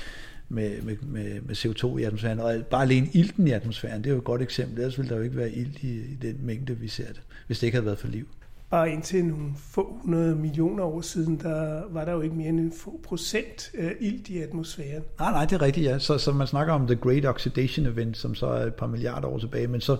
[0.48, 4.14] med, med, med, med CO2 i atmosfæren, og bare alene ilten i atmosfæren, det er
[4.14, 6.78] jo et godt eksempel, ellers ville der jo ikke være ilt i, i den mængde,
[6.78, 8.26] vi ser det, hvis det ikke havde været for liv
[8.72, 12.61] bare indtil nogle få hundrede millioner år siden, der var der jo ikke mere end
[12.61, 15.02] en få procent øh, ilt i atmosfæren.
[15.18, 15.98] Nej, nej, det er rigtigt, ja.
[15.98, 19.28] Så, så man snakker om The Great Oxidation Event, som så er et par milliarder
[19.28, 19.96] år tilbage, men så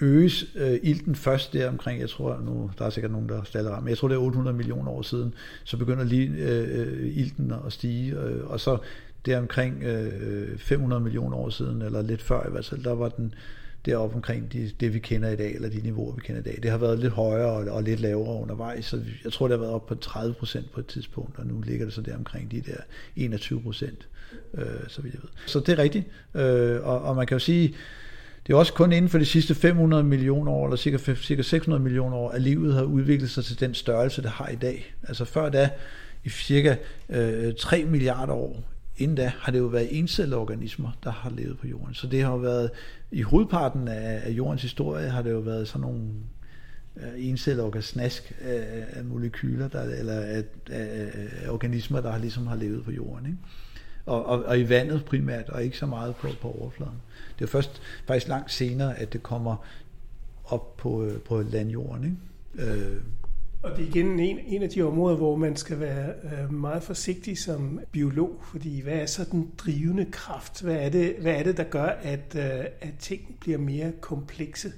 [0.00, 3.80] øges øh, ilten først der omkring, jeg tror nu, der er sikkert nogen, der staller
[3.80, 5.34] men jeg tror det er 800 millioner år siden,
[5.64, 8.78] så begynder lige øh, øh, ilten at stige, øh, og så
[9.26, 12.94] der omkring øh, øh 500 millioner år siden, eller lidt før i hvert fald, der
[12.94, 13.34] var den
[13.86, 16.58] deroppe omkring de, det, vi kender i dag, eller de niveauer, vi kender i dag.
[16.62, 19.60] Det har været lidt højere og, og lidt lavere undervejs, så jeg tror, det har
[19.60, 22.50] været op på 30 procent på et tidspunkt, og nu ligger det så der omkring
[22.50, 22.76] de der
[23.16, 24.08] 21 procent,
[24.54, 25.30] øh, så vidt jeg ved.
[25.46, 27.74] Så det er rigtigt, øh, og, og man kan jo sige,
[28.46, 31.82] det er også kun inden for de sidste 500 millioner år, eller cirka, cirka 600
[31.82, 34.94] millioner år, at livet har udviklet sig til den størrelse, det har i dag.
[35.08, 35.70] Altså før da,
[36.24, 36.76] i cirka
[37.08, 41.58] øh, 3 milliarder år, inden da har det jo været encellede organismer, der har levet
[41.58, 41.94] på jorden.
[41.94, 42.70] Så det har jo været,
[43.10, 46.00] i hovedparten af, af jordens historie, har det jo været sådan nogle
[46.96, 52.18] øh, encellede snask af, øh, af molekyler, der, eller af, af, af organismer, der har
[52.18, 53.26] ligesom har levet på jorden.
[53.26, 53.38] Ikke?
[54.06, 57.02] Og, og, og i vandet primært, og ikke så meget på, på overfladen.
[57.38, 59.56] Det er først faktisk langt senere, at det kommer
[60.44, 62.04] op på, øh, på landjorden.
[62.56, 62.72] Ikke?
[62.72, 63.00] Øh,
[63.64, 66.82] og det er igen en, en af de områder, hvor man skal være øh, meget
[66.82, 70.62] forsigtig som biolog, fordi hvad er så den drivende kraft?
[70.62, 74.72] Hvad er det, hvad er det der gør, at, øh, at ting bliver mere komplekse?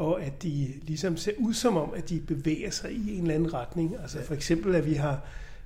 [0.00, 3.34] og at de ligesom ser ud som om, at de bevæger sig i en eller
[3.34, 3.96] anden retning.
[4.02, 5.20] Altså for eksempel, at vi har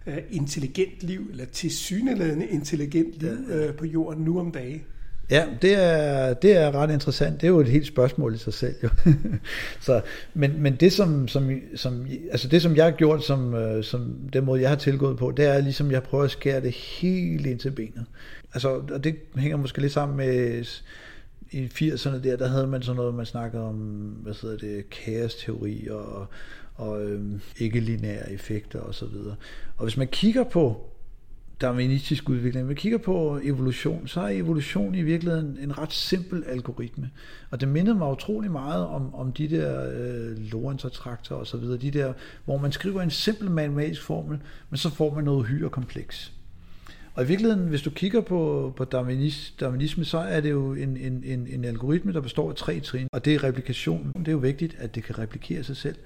[0.07, 4.83] øh, intelligent liv, eller tilsyneladende intelligent liv øh, på jorden nu om dagen.
[5.31, 7.41] Ja, det er, det er ret interessant.
[7.41, 8.75] Det er jo et helt spørgsmål i sig selv.
[8.83, 8.89] Jo.
[9.81, 10.01] så,
[10.35, 14.17] men, men det, som, som, som, altså det, som jeg har gjort, som, øh, som
[14.33, 17.47] den måde, jeg har tilgået på, det er ligesom, jeg prøver at skære det helt
[17.47, 18.05] ind til benet.
[18.55, 20.65] Altså, og det hænger måske lidt sammen med
[21.51, 23.77] i 80'erne der, der havde man sådan noget, man snakkede om,
[24.23, 26.27] hvad hedder det, kaosteori og,
[26.75, 29.37] og øhm, ikke-lineære effekter og så videre.
[29.77, 30.91] Og hvis man kigger på
[31.61, 36.45] darwinistisk udvikling, Når vi kigger på evolution, så er evolution i virkeligheden en ret simpel
[36.47, 37.11] algoritme.
[37.51, 41.79] Og det mindede mig utrolig meget om, om de der øh, Lorentz-traktorer og så videre,
[41.79, 42.13] de der,
[42.45, 44.39] hvor man skriver en simpel matematisk formel,
[44.71, 46.33] men så får man noget hyre kompleks.
[47.15, 50.97] Og i virkeligheden, hvis du kigger på, på darwinis, darwinisme, så er det jo en,
[50.97, 54.13] en, en, en algoritme, der består af tre trin, og det er replikation.
[54.19, 55.97] Det er jo vigtigt, at det kan replikere sig selv.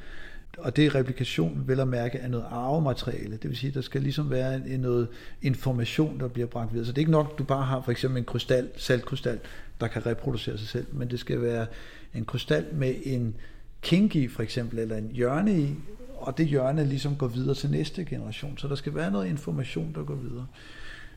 [0.59, 3.37] Og det er replikation, vel at mærke, af noget arvemateriale.
[3.37, 5.09] Det vil sige, at der skal ligesom være en, noget
[5.43, 6.87] information, der bliver bragt videre.
[6.87, 9.39] Så det er ikke nok, at du bare har for eksempel en krystal, saltkrystal,
[9.81, 11.67] der kan reproducere sig selv, men det skal være
[12.15, 13.35] en krystal med en
[13.83, 15.75] kink i, for eksempel, eller en hjørne i,
[16.17, 18.59] og det hjørne ligesom går videre til næste generation.
[18.59, 20.47] Så der skal være noget information, der går videre.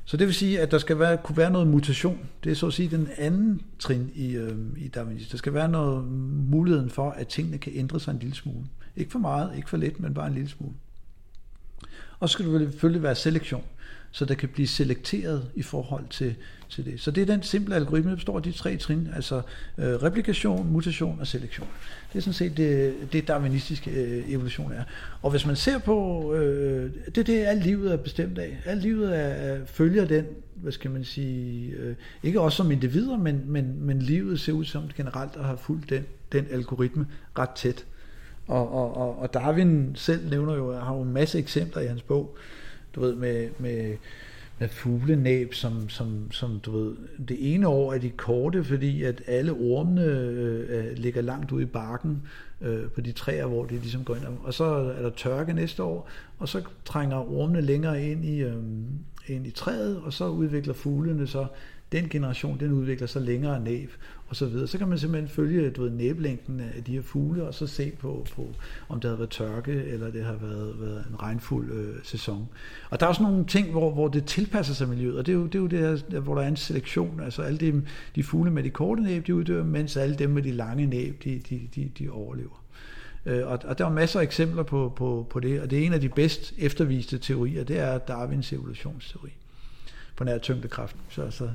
[0.06, 2.20] Så det vil sige, at der skal være, kunne være noget mutation.
[2.44, 5.32] Det er så at sige den anden trin i, øh, i Darwinisme.
[5.32, 6.06] Der skal være noget
[6.50, 8.66] muligheden for, at tingene kan ændre sig en lille smule.
[8.96, 10.74] Ikke for meget, ikke for lidt, men bare en lille smule.
[12.20, 13.64] Og så skal det selvfølgelig være selektion,
[14.12, 16.36] så der kan blive selekteret i forhold til,
[16.70, 17.00] til det.
[17.00, 19.42] Så det er den simple algoritme, der består af de tre trin, altså
[19.78, 21.68] øh, replikation, mutation og selektion.
[22.14, 24.84] Det er sådan set det, det darwinistiske øh, evolution er.
[25.22, 28.58] Og hvis man ser på, øh, det er det, alt livet er bestemt af.
[28.66, 30.26] Alt livet er, er, følger den,
[30.56, 34.66] hvad skal man sige, øh, ikke også som individer, men, men, men livet ser ud
[34.66, 37.86] som generelt at have fulgt den, den algoritme ret tæt.
[38.52, 42.02] Og, og, og, og Darwin selv nævner jo, har jo en masse eksempler i hans
[42.02, 42.36] bog,
[42.96, 43.98] du ved, med, med,
[44.60, 46.96] med fuglenæb, som, som, som du ved,
[47.28, 51.64] det ene år er de korte, fordi at alle ormene øh, øh, ligger langt ude
[51.64, 52.22] i barken
[52.62, 54.24] øh, på de træer, hvor de ligesom går ind.
[54.44, 56.10] Og så er der tørke næste år,
[56.40, 58.56] og så trænger ormene længere ind i, øh,
[59.28, 61.46] ind i træet, og så udvikler fuglene så
[61.92, 63.92] den generation, den udvikler sig længere næb
[64.32, 64.68] og så videre.
[64.68, 67.92] Så kan man simpelthen følge du ved, næblængden af de her fugle, og så se
[68.00, 68.48] på, på
[68.90, 72.50] om det har været tørke, eller det har været, været en regnfuld øh, sæson.
[72.90, 75.36] Og der er også nogle ting, hvor, hvor det tilpasser sig miljøet, og det er
[75.36, 77.20] jo det, er jo det her, hvor der er en selektion.
[77.20, 77.82] Altså alle de,
[78.16, 81.24] de fugle med de korte næb, de uddør, mens alle dem med de lange næb,
[81.24, 82.64] de, de, de, de overlever.
[83.26, 85.86] Øh, og, og der er masser af eksempler på, på, på det, og det er
[85.86, 89.32] en af de bedst efterviste teorier, det er Darwins evolutionsteori
[90.22, 90.96] på nær tyngdekraft.
[91.10, 91.50] Så, så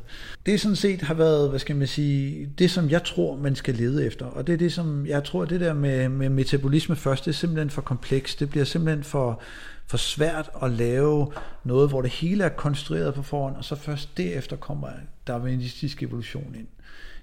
[0.47, 3.75] det sådan set har været, hvad skal man sige, det som jeg tror, man skal
[3.75, 4.27] lede efter.
[4.27, 7.35] Og det er det, som jeg tror, det der med, med metabolisme først, det er
[7.35, 8.41] simpelthen for komplekst.
[8.41, 9.43] Det bliver simpelthen for,
[9.87, 11.33] for svært at lave
[11.65, 14.89] noget, hvor det hele er konstrueret på forhånd, og så først derefter kommer
[15.27, 16.67] darwinistisk evolution ind.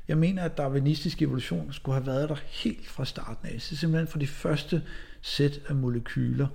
[0.08, 3.62] Jeg mener, at darwinistisk evolution skulle have været der helt fra starten af.
[3.62, 4.82] Så simpelthen for de første
[5.21, 6.47] sæt af molekyler,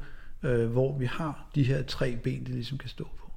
[0.43, 3.28] øh, hvor vi har de her tre ben, det ligesom kan stå på.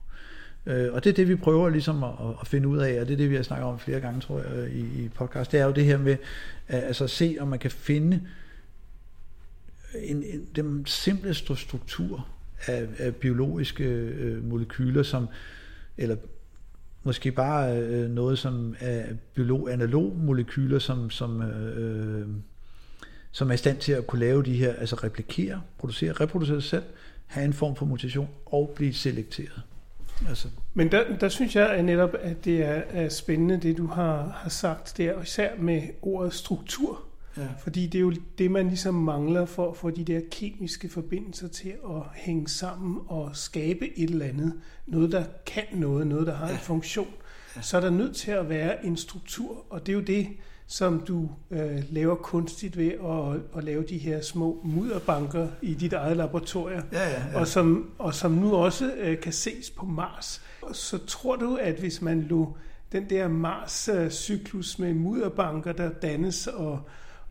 [0.66, 3.14] Øh, og det er det, vi prøver ligesom at, at finde ud af, og det
[3.14, 5.52] er det, vi har snakket om flere gange, tror jeg, øh, i, i podcast.
[5.52, 6.18] Det er jo det her med
[6.68, 8.22] altså se, om man kan finde
[9.96, 12.28] en, en, den simpleste struktur
[12.68, 15.28] af, af biologiske øh, molekyler, som,
[15.98, 16.16] eller
[17.04, 22.28] måske bare øh, noget som er biolog, analog molekyler, som, som, øh,
[23.32, 26.70] som er i stand til at kunne lave de her, altså replikere, producere, reproducere sig
[26.70, 26.84] selv,
[27.26, 29.62] have en form for mutation og blive selekteret.
[30.30, 30.48] Altså.
[30.74, 34.40] Men der, der synes jeg at netop, at det er, er spændende, det du har,
[34.42, 37.04] har sagt der, og især med ordet struktur.
[37.38, 37.48] Ja.
[37.60, 41.48] Fordi det er jo det, man ligesom mangler for at få de der kemiske forbindelser
[41.48, 44.54] til at hænge sammen og skabe et eller andet.
[44.88, 46.54] Noget, der kan noget, noget, der har ja.
[46.54, 47.08] en funktion.
[47.56, 47.62] Ja.
[47.62, 50.28] Så er der nødt til at være en struktur, og det er jo det,
[50.72, 55.94] som du øh, laver kunstigt ved at, at lave de her små mudderbanker i dit
[55.94, 57.40] eget laboratorium, ja, ja, ja.
[57.40, 60.42] Og, som, og som nu også øh, kan ses på Mars.
[60.72, 62.58] Så tror du, at hvis man lå
[62.92, 66.80] den der Mars-cyklus med mudderbanker, der dannes og,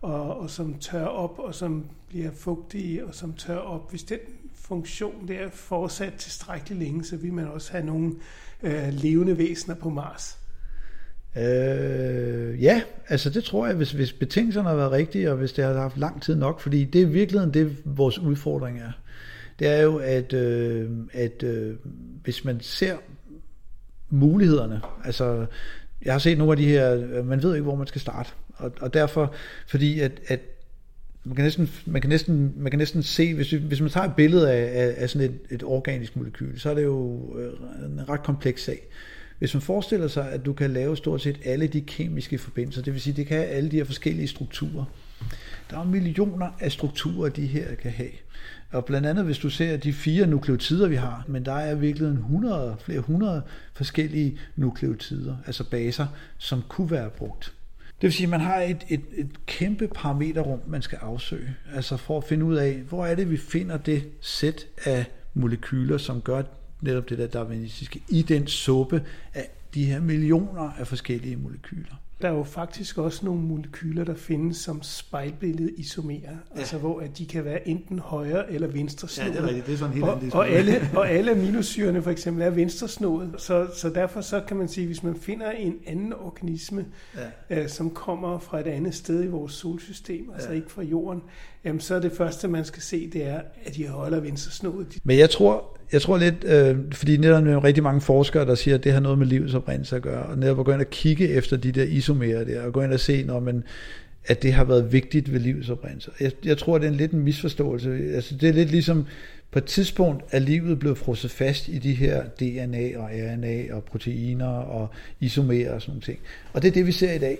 [0.00, 4.18] og, og som tør op, og som bliver fugtige, og som tør op, hvis den
[4.54, 8.14] funktion der fortsat tilstrækkeligt længe, så vil man også have nogle
[8.62, 10.39] øh, levende væsener på Mars.
[11.36, 15.64] Øh, ja, altså det tror jeg, hvis, hvis betingelserne har været rigtige, og hvis det
[15.64, 18.92] har haft lang tid nok, fordi det er virkeligheden det, vores udfordring er.
[19.58, 21.74] det er jo, at, øh, at øh,
[22.22, 22.96] hvis man ser
[24.08, 25.46] mulighederne, altså
[26.02, 28.30] jeg har set nogle af de her, øh, man ved ikke, hvor man skal starte,
[28.54, 29.34] og, og derfor,
[29.66, 30.40] fordi at, at
[31.24, 34.14] man kan næsten, man kan næsten, man kan næsten se, hvis, hvis man tager et
[34.16, 37.52] billede af, af, af sådan et, et organisk molekyl, så er det jo øh,
[37.84, 38.88] en ret kompleks sag.
[39.40, 42.92] Hvis man forestiller sig, at du kan lave stort set alle de kemiske forbindelser, det
[42.92, 44.84] vil sige, det kan have alle de her forskellige strukturer.
[45.70, 48.10] Der er millioner af strukturer, de her kan have.
[48.70, 52.08] Og blandt andet, hvis du ser de fire nukleotider, vi har, men der er virkelig
[52.08, 53.42] en 100, flere hundrede
[53.74, 56.06] forskellige nukleotider, altså baser,
[56.38, 57.52] som kunne være brugt.
[57.86, 61.96] Det vil sige, at man har et, et, et kæmpe parameterrum, man skal afsøge, altså
[61.96, 66.20] for at finde ud af, hvor er det, vi finder det sæt af molekyler, som
[66.20, 66.42] gør
[66.82, 69.02] netop det der darwinistiske, i den suppe
[69.34, 71.94] af de her millioner af forskellige molekyler.
[72.22, 76.58] Der er jo faktisk også nogle molekyler, der findes som spejlbillede isomerer, ja.
[76.58, 79.66] altså hvor at de kan være enten højre eller venstre Ja, det er rigtigt.
[79.66, 83.66] Det er sådan helt og, og, alle, og alle aminosyrene for eksempel er venstresnået, så,
[83.76, 86.86] så derfor så kan man sige, hvis man finder en anden organisme,
[87.50, 87.62] ja.
[87.62, 90.34] øh, som kommer fra et andet sted i vores solsystem, ja.
[90.34, 91.22] altså ikke fra jorden,
[91.64, 94.20] jamen så er det første, man skal se, det er, at de er højre eller
[94.20, 94.98] venstresnået.
[95.04, 98.74] Men jeg tror, jeg tror lidt, øh, fordi netop er rigtig mange forskere, der siger,
[98.74, 100.90] at det har noget med livets oprindelse at gøre, og netop at gå ind og
[100.90, 103.64] kigge efter de der isomerer der, og gå ind og se, når man,
[104.26, 106.10] at det har været vigtigt ved livets oprindelse.
[106.20, 107.90] Jeg, jeg tror, det er en lidt en misforståelse.
[108.14, 109.06] Altså, det er lidt ligesom,
[109.50, 113.84] på et tidspunkt er livet blevet frosset fast i de her DNA og RNA og
[113.84, 114.88] proteiner og
[115.20, 116.18] isomerer og sådan nogle ting.
[116.52, 117.38] Og det er det, vi ser i dag.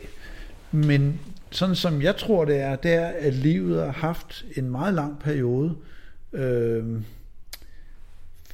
[0.73, 4.95] Men sådan som jeg tror, det er, det er, at livet har haft en meget
[4.95, 5.75] lang periode,
[6.33, 6.85] øh,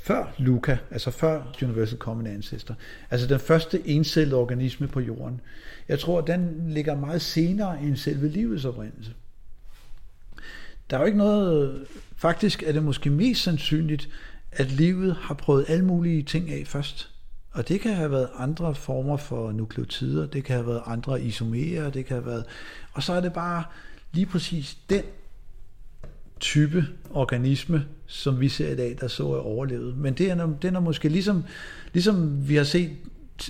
[0.07, 2.75] før Luca, altså før Universal Common Ancestor.
[3.11, 5.41] Altså den første encellede organisme på jorden.
[5.89, 9.15] Jeg tror, den ligger meget senere end selve livets oprindelse.
[10.91, 11.87] Der er jo ikke noget...
[12.17, 14.09] Faktisk er det måske mest sandsynligt,
[14.53, 17.11] at livet har prøvet alle mulige ting af først.
[17.53, 21.91] Og det kan have været andre former for nukleotider, det kan have været andre isomerer,
[21.91, 22.45] det kan have været...
[22.93, 23.65] Og så er det bare
[24.13, 25.03] lige præcis den
[26.41, 29.97] type organisme, som vi ser i dag, der så er overlevet.
[29.97, 31.45] Men det er, den er måske ligesom,
[31.93, 32.91] ligesom vi har set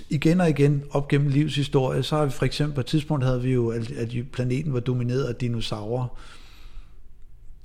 [0.09, 3.41] igen og igen op gennem livshistorie, så har vi for eksempel på et tidspunkt havde
[3.41, 3.91] vi jo, at,
[4.33, 6.19] planeten var domineret af dinosaurer.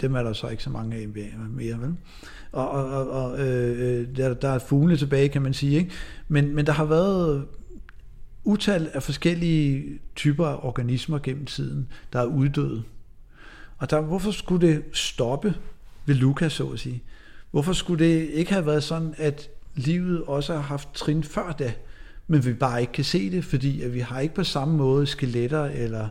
[0.01, 1.97] Dem er der så ikke så mange af mere, vel?
[2.53, 5.91] Og, og, og øh, øh, der, der er fugle tilbage, kan man sige, ikke?
[6.29, 7.47] Men, men der har været
[8.45, 12.83] utal af forskellige typer af organismer gennem tiden, der er uddøde.
[13.79, 15.55] Og der, hvorfor skulle det stoppe
[16.07, 17.03] ved Lukas, så at sige?
[17.51, 21.73] Hvorfor skulle det ikke have været sådan, at livet også har haft trin før da,
[22.27, 25.07] men vi bare ikke kan se det, fordi at vi har ikke på samme måde
[25.07, 26.09] skeletter eller,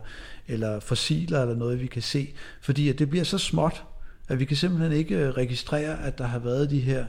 [0.48, 3.84] eller fossiler eller noget, vi kan se, fordi at det bliver så småt,
[4.28, 7.04] at vi kan simpelthen ikke registrere, at der har været de her,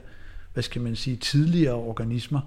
[0.54, 2.42] hvad skal man sige, tidligere organismer,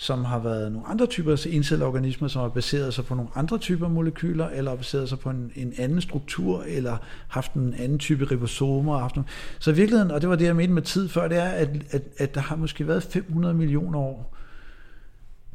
[0.00, 3.58] som har været nogle andre typer af encelleorganismer, som har baseret sig på nogle andre
[3.58, 6.96] typer molekyler, eller har baseret sig på en, en anden struktur, eller
[7.28, 8.98] haft en anden type ribosomer.
[8.98, 9.28] Haft nogle.
[9.58, 11.68] Så i virkeligheden, og det var det, jeg mente med tid før, det er, at,
[11.90, 14.36] at, at der har måske været 500 millioner år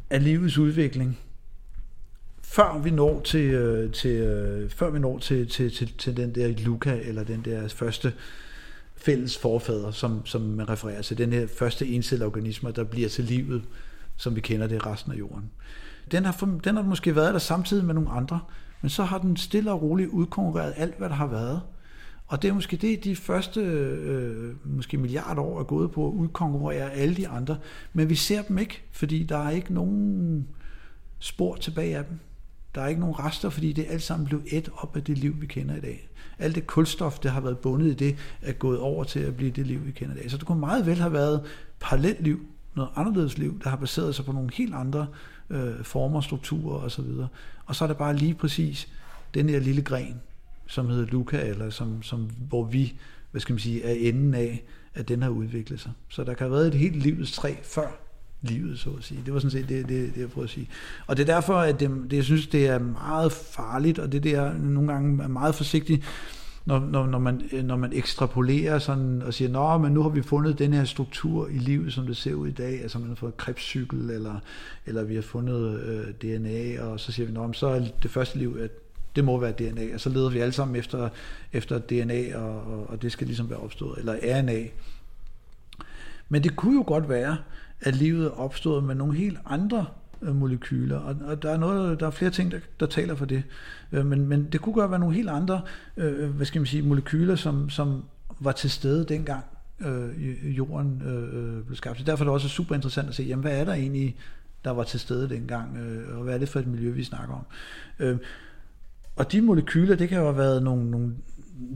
[0.10, 1.20] af livets udvikling,
[2.42, 6.36] før vi når til, øh, til, øh, før vi når til, til, til, til den
[6.36, 8.14] der Luca, eller den der første
[8.96, 13.64] fælles forfader, som, som man refererer til, den her første encelleorganismer, der bliver til livet
[14.18, 15.52] som vi kender det i resten af jorden.
[16.12, 18.40] Den har, den har måske været der samtidig med nogle andre,
[18.82, 21.62] men så har den stille og roligt udkonkurreret alt, hvad der har været.
[22.28, 26.12] Og det er måske det, de første øh, måske milliarder år er gået på at
[26.12, 27.58] udkonkurrere alle de andre.
[27.94, 30.48] Men vi ser dem ikke, fordi der er ikke nogen
[31.20, 32.20] spor tilbage af dem.
[32.76, 35.42] Der er ikke nogen rester, fordi det alt sammen blev et op af det liv,
[35.42, 36.10] vi kender i dag.
[36.40, 39.52] Alt det kulstof, der har været bundet i det, er gået over til at blive
[39.52, 40.32] det liv, vi kender i dag.
[40.32, 41.44] Så det kunne meget vel have været
[41.80, 45.08] parallelt liv, noget anderledes liv, der har baseret sig på nogle helt andre
[45.50, 47.06] øh, former, strukturer osv.
[47.66, 48.88] Og så er det bare lige præcis
[49.34, 50.22] den her lille gren,
[50.68, 52.94] som hedder Luca, eller som, som, hvor vi,
[53.32, 55.92] hvad skal man sige, er enden af, at den har udviklet sig.
[56.10, 57.88] Så der kan have været et helt livets træ før
[58.42, 59.22] livet, så at sige.
[59.26, 60.70] Det var sådan set det, det, det jeg prøvede at sige.
[61.08, 64.24] Og det er derfor, at det, det, jeg synes, det er meget farligt, og det
[64.24, 66.04] der nogle gange er meget forsigtigt,
[66.66, 70.10] når, når, når, man, øh, når man ekstrapolerer sådan og siger, nå, men nu har
[70.10, 73.08] vi fundet den her struktur i livet, som det ser ud i dag, altså man
[73.08, 74.40] har fået krebscykel, eller,
[74.86, 78.12] eller vi har fundet øh, DNA, og så siger vi, nå, men så er det
[78.12, 78.72] første liv, at
[79.16, 81.10] det må være DNA, og så leder vi alle sammen efter,
[81.54, 84.64] efter DNA, og, og, og det skal ligesom være opstået, eller RNA.
[86.30, 87.38] Men det kunne jo godt være,
[87.82, 89.86] at livet er opstået med nogle helt andre
[90.24, 93.26] Øh, molekyler, og, og der er noget, der er flere ting, der, der taler for
[93.26, 93.44] det.
[93.92, 95.62] Øh, men, men det kunne godt være nogle helt andre,
[95.98, 98.04] øh, hvad skal man sige, molekyler, som, som
[98.40, 99.44] var til stede dengang,
[99.80, 101.98] øh, jorden øh, øh, blev skabt.
[101.98, 104.16] Så derfor er det også super interessant at se, jamen, hvad er der egentlig,
[104.64, 107.36] der var til stede dengang, øh, og hvad er det for et miljø, vi snakker
[107.36, 107.46] om.
[108.00, 108.18] Øh,
[109.16, 111.14] og de molekyler, det kan jo have været nogle, nogle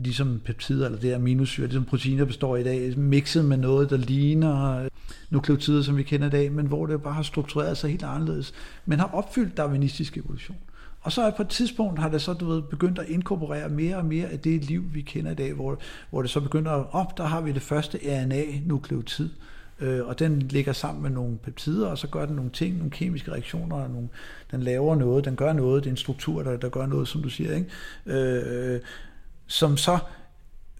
[0.04, 3.96] ligesom peptider, eller det aminosyre, det som proteiner består i dag, mixet med noget, der
[3.96, 4.88] ligner
[5.30, 8.54] nukleotider, som vi kender i dag, men hvor det bare har struktureret sig helt anderledes,
[8.86, 10.56] men har opfyldt darwinistisk evolution.
[11.00, 14.04] Og så på et tidspunkt har det så du ved, begyndt at inkorporere mere og
[14.04, 15.78] mere af det liv, vi kender i dag, hvor,
[16.10, 19.28] hvor det så begynder at op, der har vi det første RNA-nukleotid,
[19.80, 22.90] øh, og den ligger sammen med nogle peptider, og så gør den nogle ting, nogle
[22.90, 24.08] kemiske reaktioner, og nogle,
[24.50, 27.22] den laver noget, den gør noget, det er en struktur, der, der gør noget, som
[27.22, 27.68] du siger, ikke?
[28.06, 28.80] Øh, øh
[29.48, 29.98] som så,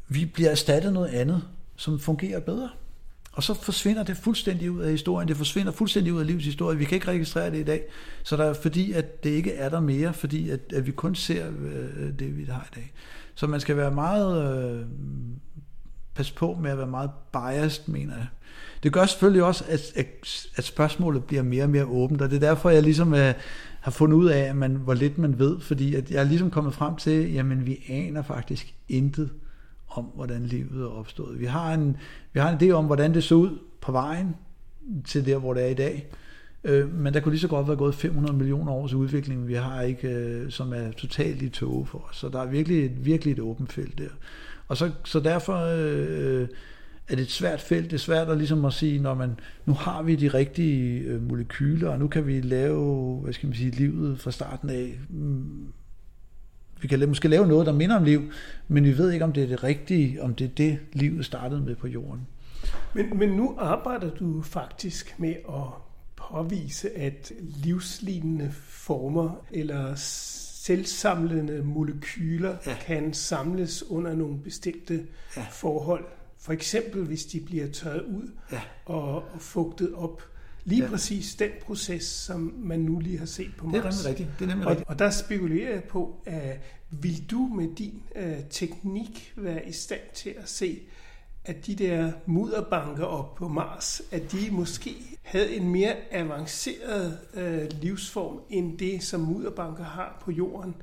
[0.08, 1.42] vi bliver erstattet noget andet,
[1.76, 2.68] som fungerer bedre.
[3.32, 5.28] Og så forsvinder det fuldstændig ud af historien.
[5.28, 6.78] Det forsvinder fuldstændig ud af livets historie.
[6.78, 7.82] Vi kan ikke registrere det i dag.
[8.22, 11.14] Så der er fordi, at det ikke er der mere, fordi at, at vi kun
[11.14, 12.92] ser øh, det, vi har i dag.
[13.34, 14.62] Så man skal være meget...
[14.64, 14.86] Øh,
[16.18, 18.26] pas på med at være meget biased, mener jeg.
[18.82, 20.06] Det gør selvfølgelig også, at, at,
[20.56, 23.34] at spørgsmålet bliver mere og mere åbent, og det er derfor, jeg ligesom øh,
[23.80, 26.50] har fundet ud af, at man, hvor lidt man ved, fordi at jeg er ligesom
[26.50, 29.30] kommet frem til, jamen vi aner faktisk intet
[29.88, 31.40] om, hvordan livet er opstået.
[31.40, 31.96] Vi har en,
[32.32, 34.36] vi har en idé om, hvordan det så ud på vejen
[35.04, 36.06] til der, hvor det er i dag.
[36.64, 39.82] Øh, men der kunne lige så godt være gået 500 millioner års udvikling, vi har
[39.82, 42.16] ikke, øh, som er totalt i tåge for os.
[42.16, 44.08] Så der er virkelig, et, virkelig et åbent felt der.
[44.68, 46.48] Og så, så derfor øh,
[47.08, 47.90] er det et svært felt.
[47.90, 51.28] Det er svært at, ligesom at sige, når man, nu har vi de rigtige øh,
[51.28, 54.98] molekyler, og nu kan vi lave, hvad skal man sige, livet fra starten af.
[55.08, 55.72] Mm,
[56.80, 58.22] vi kan måske lave noget, der minder om liv,
[58.68, 61.60] men vi ved ikke, om det er det rigtige, om det er det, livet startede
[61.60, 62.26] med på jorden.
[62.94, 65.64] Men, men nu arbejder du faktisk med at
[66.16, 72.76] påvise, at livslignende former eller selvsamlende molekyler ja.
[72.80, 75.06] kan samles under nogle bestemte
[75.36, 75.46] ja.
[75.50, 76.04] forhold.
[76.40, 78.60] For eksempel hvis de bliver tørret ud ja.
[78.84, 80.22] og, og fugtet op.
[80.64, 80.90] Lige ja.
[80.90, 83.74] præcis den proces, som man nu lige har set på Mars.
[83.74, 84.28] Det er nemlig rigtigt.
[84.38, 84.88] Det er nemlig og, rigtigt.
[84.88, 86.60] og der spekulerer jeg på, at
[86.90, 90.80] vil du med din uh, teknik være i stand til at se,
[91.44, 97.80] at de der mudderbanker op på Mars, at de måske havde en mere avanceret uh,
[97.80, 100.74] livsform end det, som mudderbanker har på Jorden.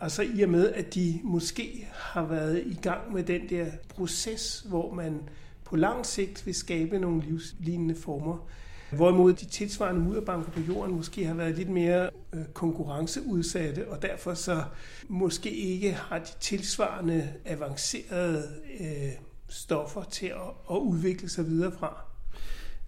[0.00, 4.64] Altså i og med, at de måske har været i gang med den der proces,
[4.68, 5.20] hvor man
[5.64, 8.48] på lang sigt vil skabe nogle livslignende former.
[8.92, 14.34] Hvorimod de tilsvarende mudderbanker på jorden måske har været lidt mere øh, konkurrenceudsatte, og derfor
[14.34, 14.62] så
[15.08, 18.48] måske ikke har de tilsvarende avancerede
[18.80, 19.12] øh,
[19.48, 22.13] stoffer til at, at udvikle sig videre fra.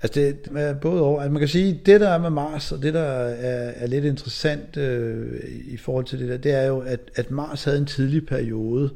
[0.03, 1.21] Altså det er både over.
[1.21, 4.05] Altså man kan sige, det der er med Mars, og det der er, er lidt
[4.05, 7.87] interessant øh, i forhold til det der, det er jo, at, at Mars havde en
[7.87, 8.91] tidlig periode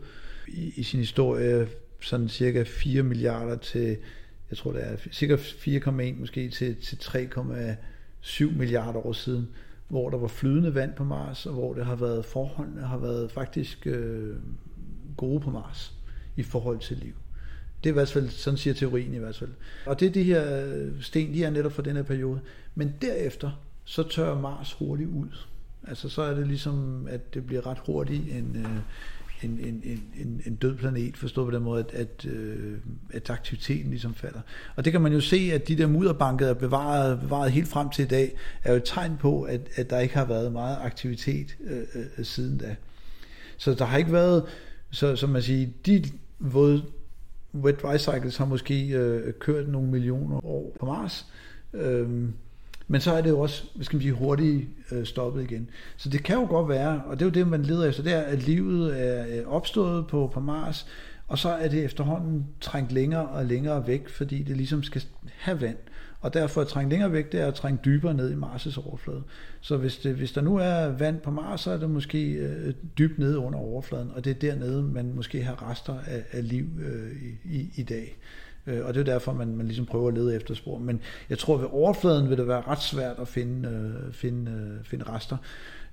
[0.48, 1.68] i, i sin historie,
[2.00, 3.96] sådan cirka 4 milliarder til
[4.50, 9.48] jeg tror det er cirka 4,1 måske til, til 3,7 milliarder år siden,
[9.88, 13.30] hvor der var flydende vand på Mars, og hvor det har været forholdene har været
[13.30, 14.36] faktisk øh,
[15.16, 15.94] gode på Mars
[16.36, 17.14] i forhold til liv.
[17.84, 19.50] Det er i hvert fald, sådan siger teorien i hvert fald.
[19.86, 22.40] Og det er de her øh, sten, de er netop fra den her periode.
[22.74, 23.50] Men derefter,
[23.84, 25.28] så tør Mars hurtigt ud.
[25.88, 28.80] Altså så er det ligesom, at det bliver ret hurtigt en, øh,
[29.42, 32.78] en, en, en, en død planet, forstået på den måde, at, at, øh,
[33.12, 34.40] at aktiviteten ligesom falder.
[34.76, 37.90] Og det kan man jo se, at de der mudderbanker er bevaret, bevaret helt frem
[37.90, 40.78] til i dag, er jo et tegn på, at, at der ikke har været meget
[40.80, 42.76] aktivitet øh, øh, siden da.
[43.56, 44.44] Så der har ikke været,
[44.90, 46.04] så, som man siger, de
[46.38, 46.82] våde
[47.54, 51.26] wet dry cycles har måske øh, kørt nogle millioner år på Mars,
[51.72, 52.08] øh,
[52.88, 55.70] men så er det jo også, hvad skal man sige, hurtigt øh, stoppet igen.
[55.96, 58.12] Så det kan jo godt være, og det er jo det, man leder efter, det
[58.12, 60.86] er, at livet er øh, opstået på, på Mars,
[61.28, 65.02] og så er det efterhånden trængt længere og længere væk, fordi det ligesom skal
[65.36, 65.76] have vand.
[66.20, 69.22] Og derfor at trænge længere væk, det er at trænge dybere ned i Mars' overflade.
[69.60, 72.74] Så hvis, det, hvis der nu er vand på Mars, så er det måske øh,
[72.98, 76.66] dybt nede under overfladen, og det er dernede, man måske har rester af, af liv
[76.80, 77.12] øh,
[77.44, 78.16] i, i dag.
[78.66, 80.78] Øh, og det er derfor, man, man ligesom prøver at lede efter spor.
[80.78, 81.00] Men
[81.30, 85.04] jeg tror, ved overfladen vil det være ret svært at finde, øh, finde, øh, finde
[85.04, 85.36] rester.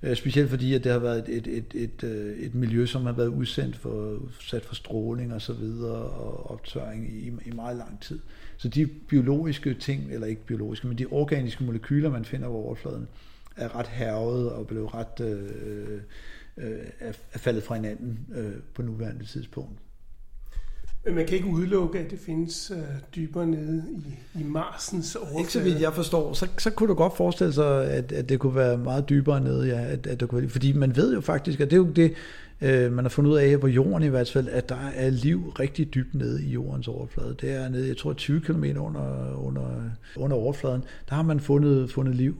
[0.02, 3.06] Øh, specielt fordi, at det har været et, et, et, et, øh, et miljø, som
[3.06, 7.76] har været udsendt for, sat for stråling og så videre, og optøring i, i meget
[7.76, 8.18] lang tid.
[8.58, 13.08] Så de biologiske ting, eller ikke biologiske, men de organiske molekyler, man finder på overfladen,
[13.56, 16.00] er ret hervet og blev ret øh,
[16.56, 19.78] øh, er faldet fra hinanden øh, på nuværende tidspunkt.
[21.04, 22.82] Men man kan ikke udelukke, at det findes øh,
[23.16, 25.40] dybere nede i, i Marsens overflade.
[25.40, 26.32] Ikke så vidt jeg forstår.
[26.32, 29.66] Så, så kunne du godt forestille sig, at, at det kunne være meget dybere nede.
[29.66, 32.14] Ja, at, at det kunne, fordi man ved jo faktisk, at det er jo det,
[32.62, 35.52] Øh, man har fundet ud af, på jorden i hvert fald, at der er liv
[35.58, 37.36] rigtig dybt nede i jordens overflade.
[37.40, 40.84] Det er nede, jeg tror, 20 km under, under, under overfladen.
[41.08, 42.36] Der har man fundet, fundet liv.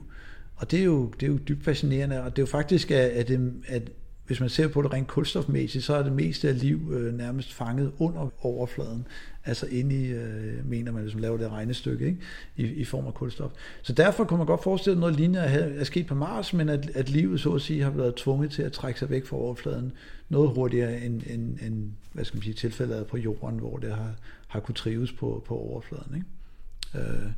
[0.55, 3.09] Og det er, jo, det er jo dybt fascinerende, og det er jo faktisk, at,
[3.09, 3.91] at, at
[4.29, 7.53] hvis man ser på det rent kulstofmæssigt, så er det meste af liv øh, nærmest
[7.53, 9.07] fanget under overfladen.
[9.45, 12.17] Altså inde i, øh, mener man, hvis man laver det regnestykke, ikke?
[12.57, 13.51] I, i form af kulstof.
[13.81, 16.53] Så derfor kunne man godt forestille sig noget lignende at have, at sket på Mars,
[16.53, 19.25] men at, at livet så at sige har været tvunget til at trække sig væk
[19.25, 19.91] fra overfladen
[20.29, 24.11] noget hurtigere end, end, end hvad skal man sige, tilfældet på jorden, hvor det har,
[24.47, 26.15] har kunne trives på, på overfladen.
[26.15, 27.09] Ikke?
[27.09, 27.31] Øh,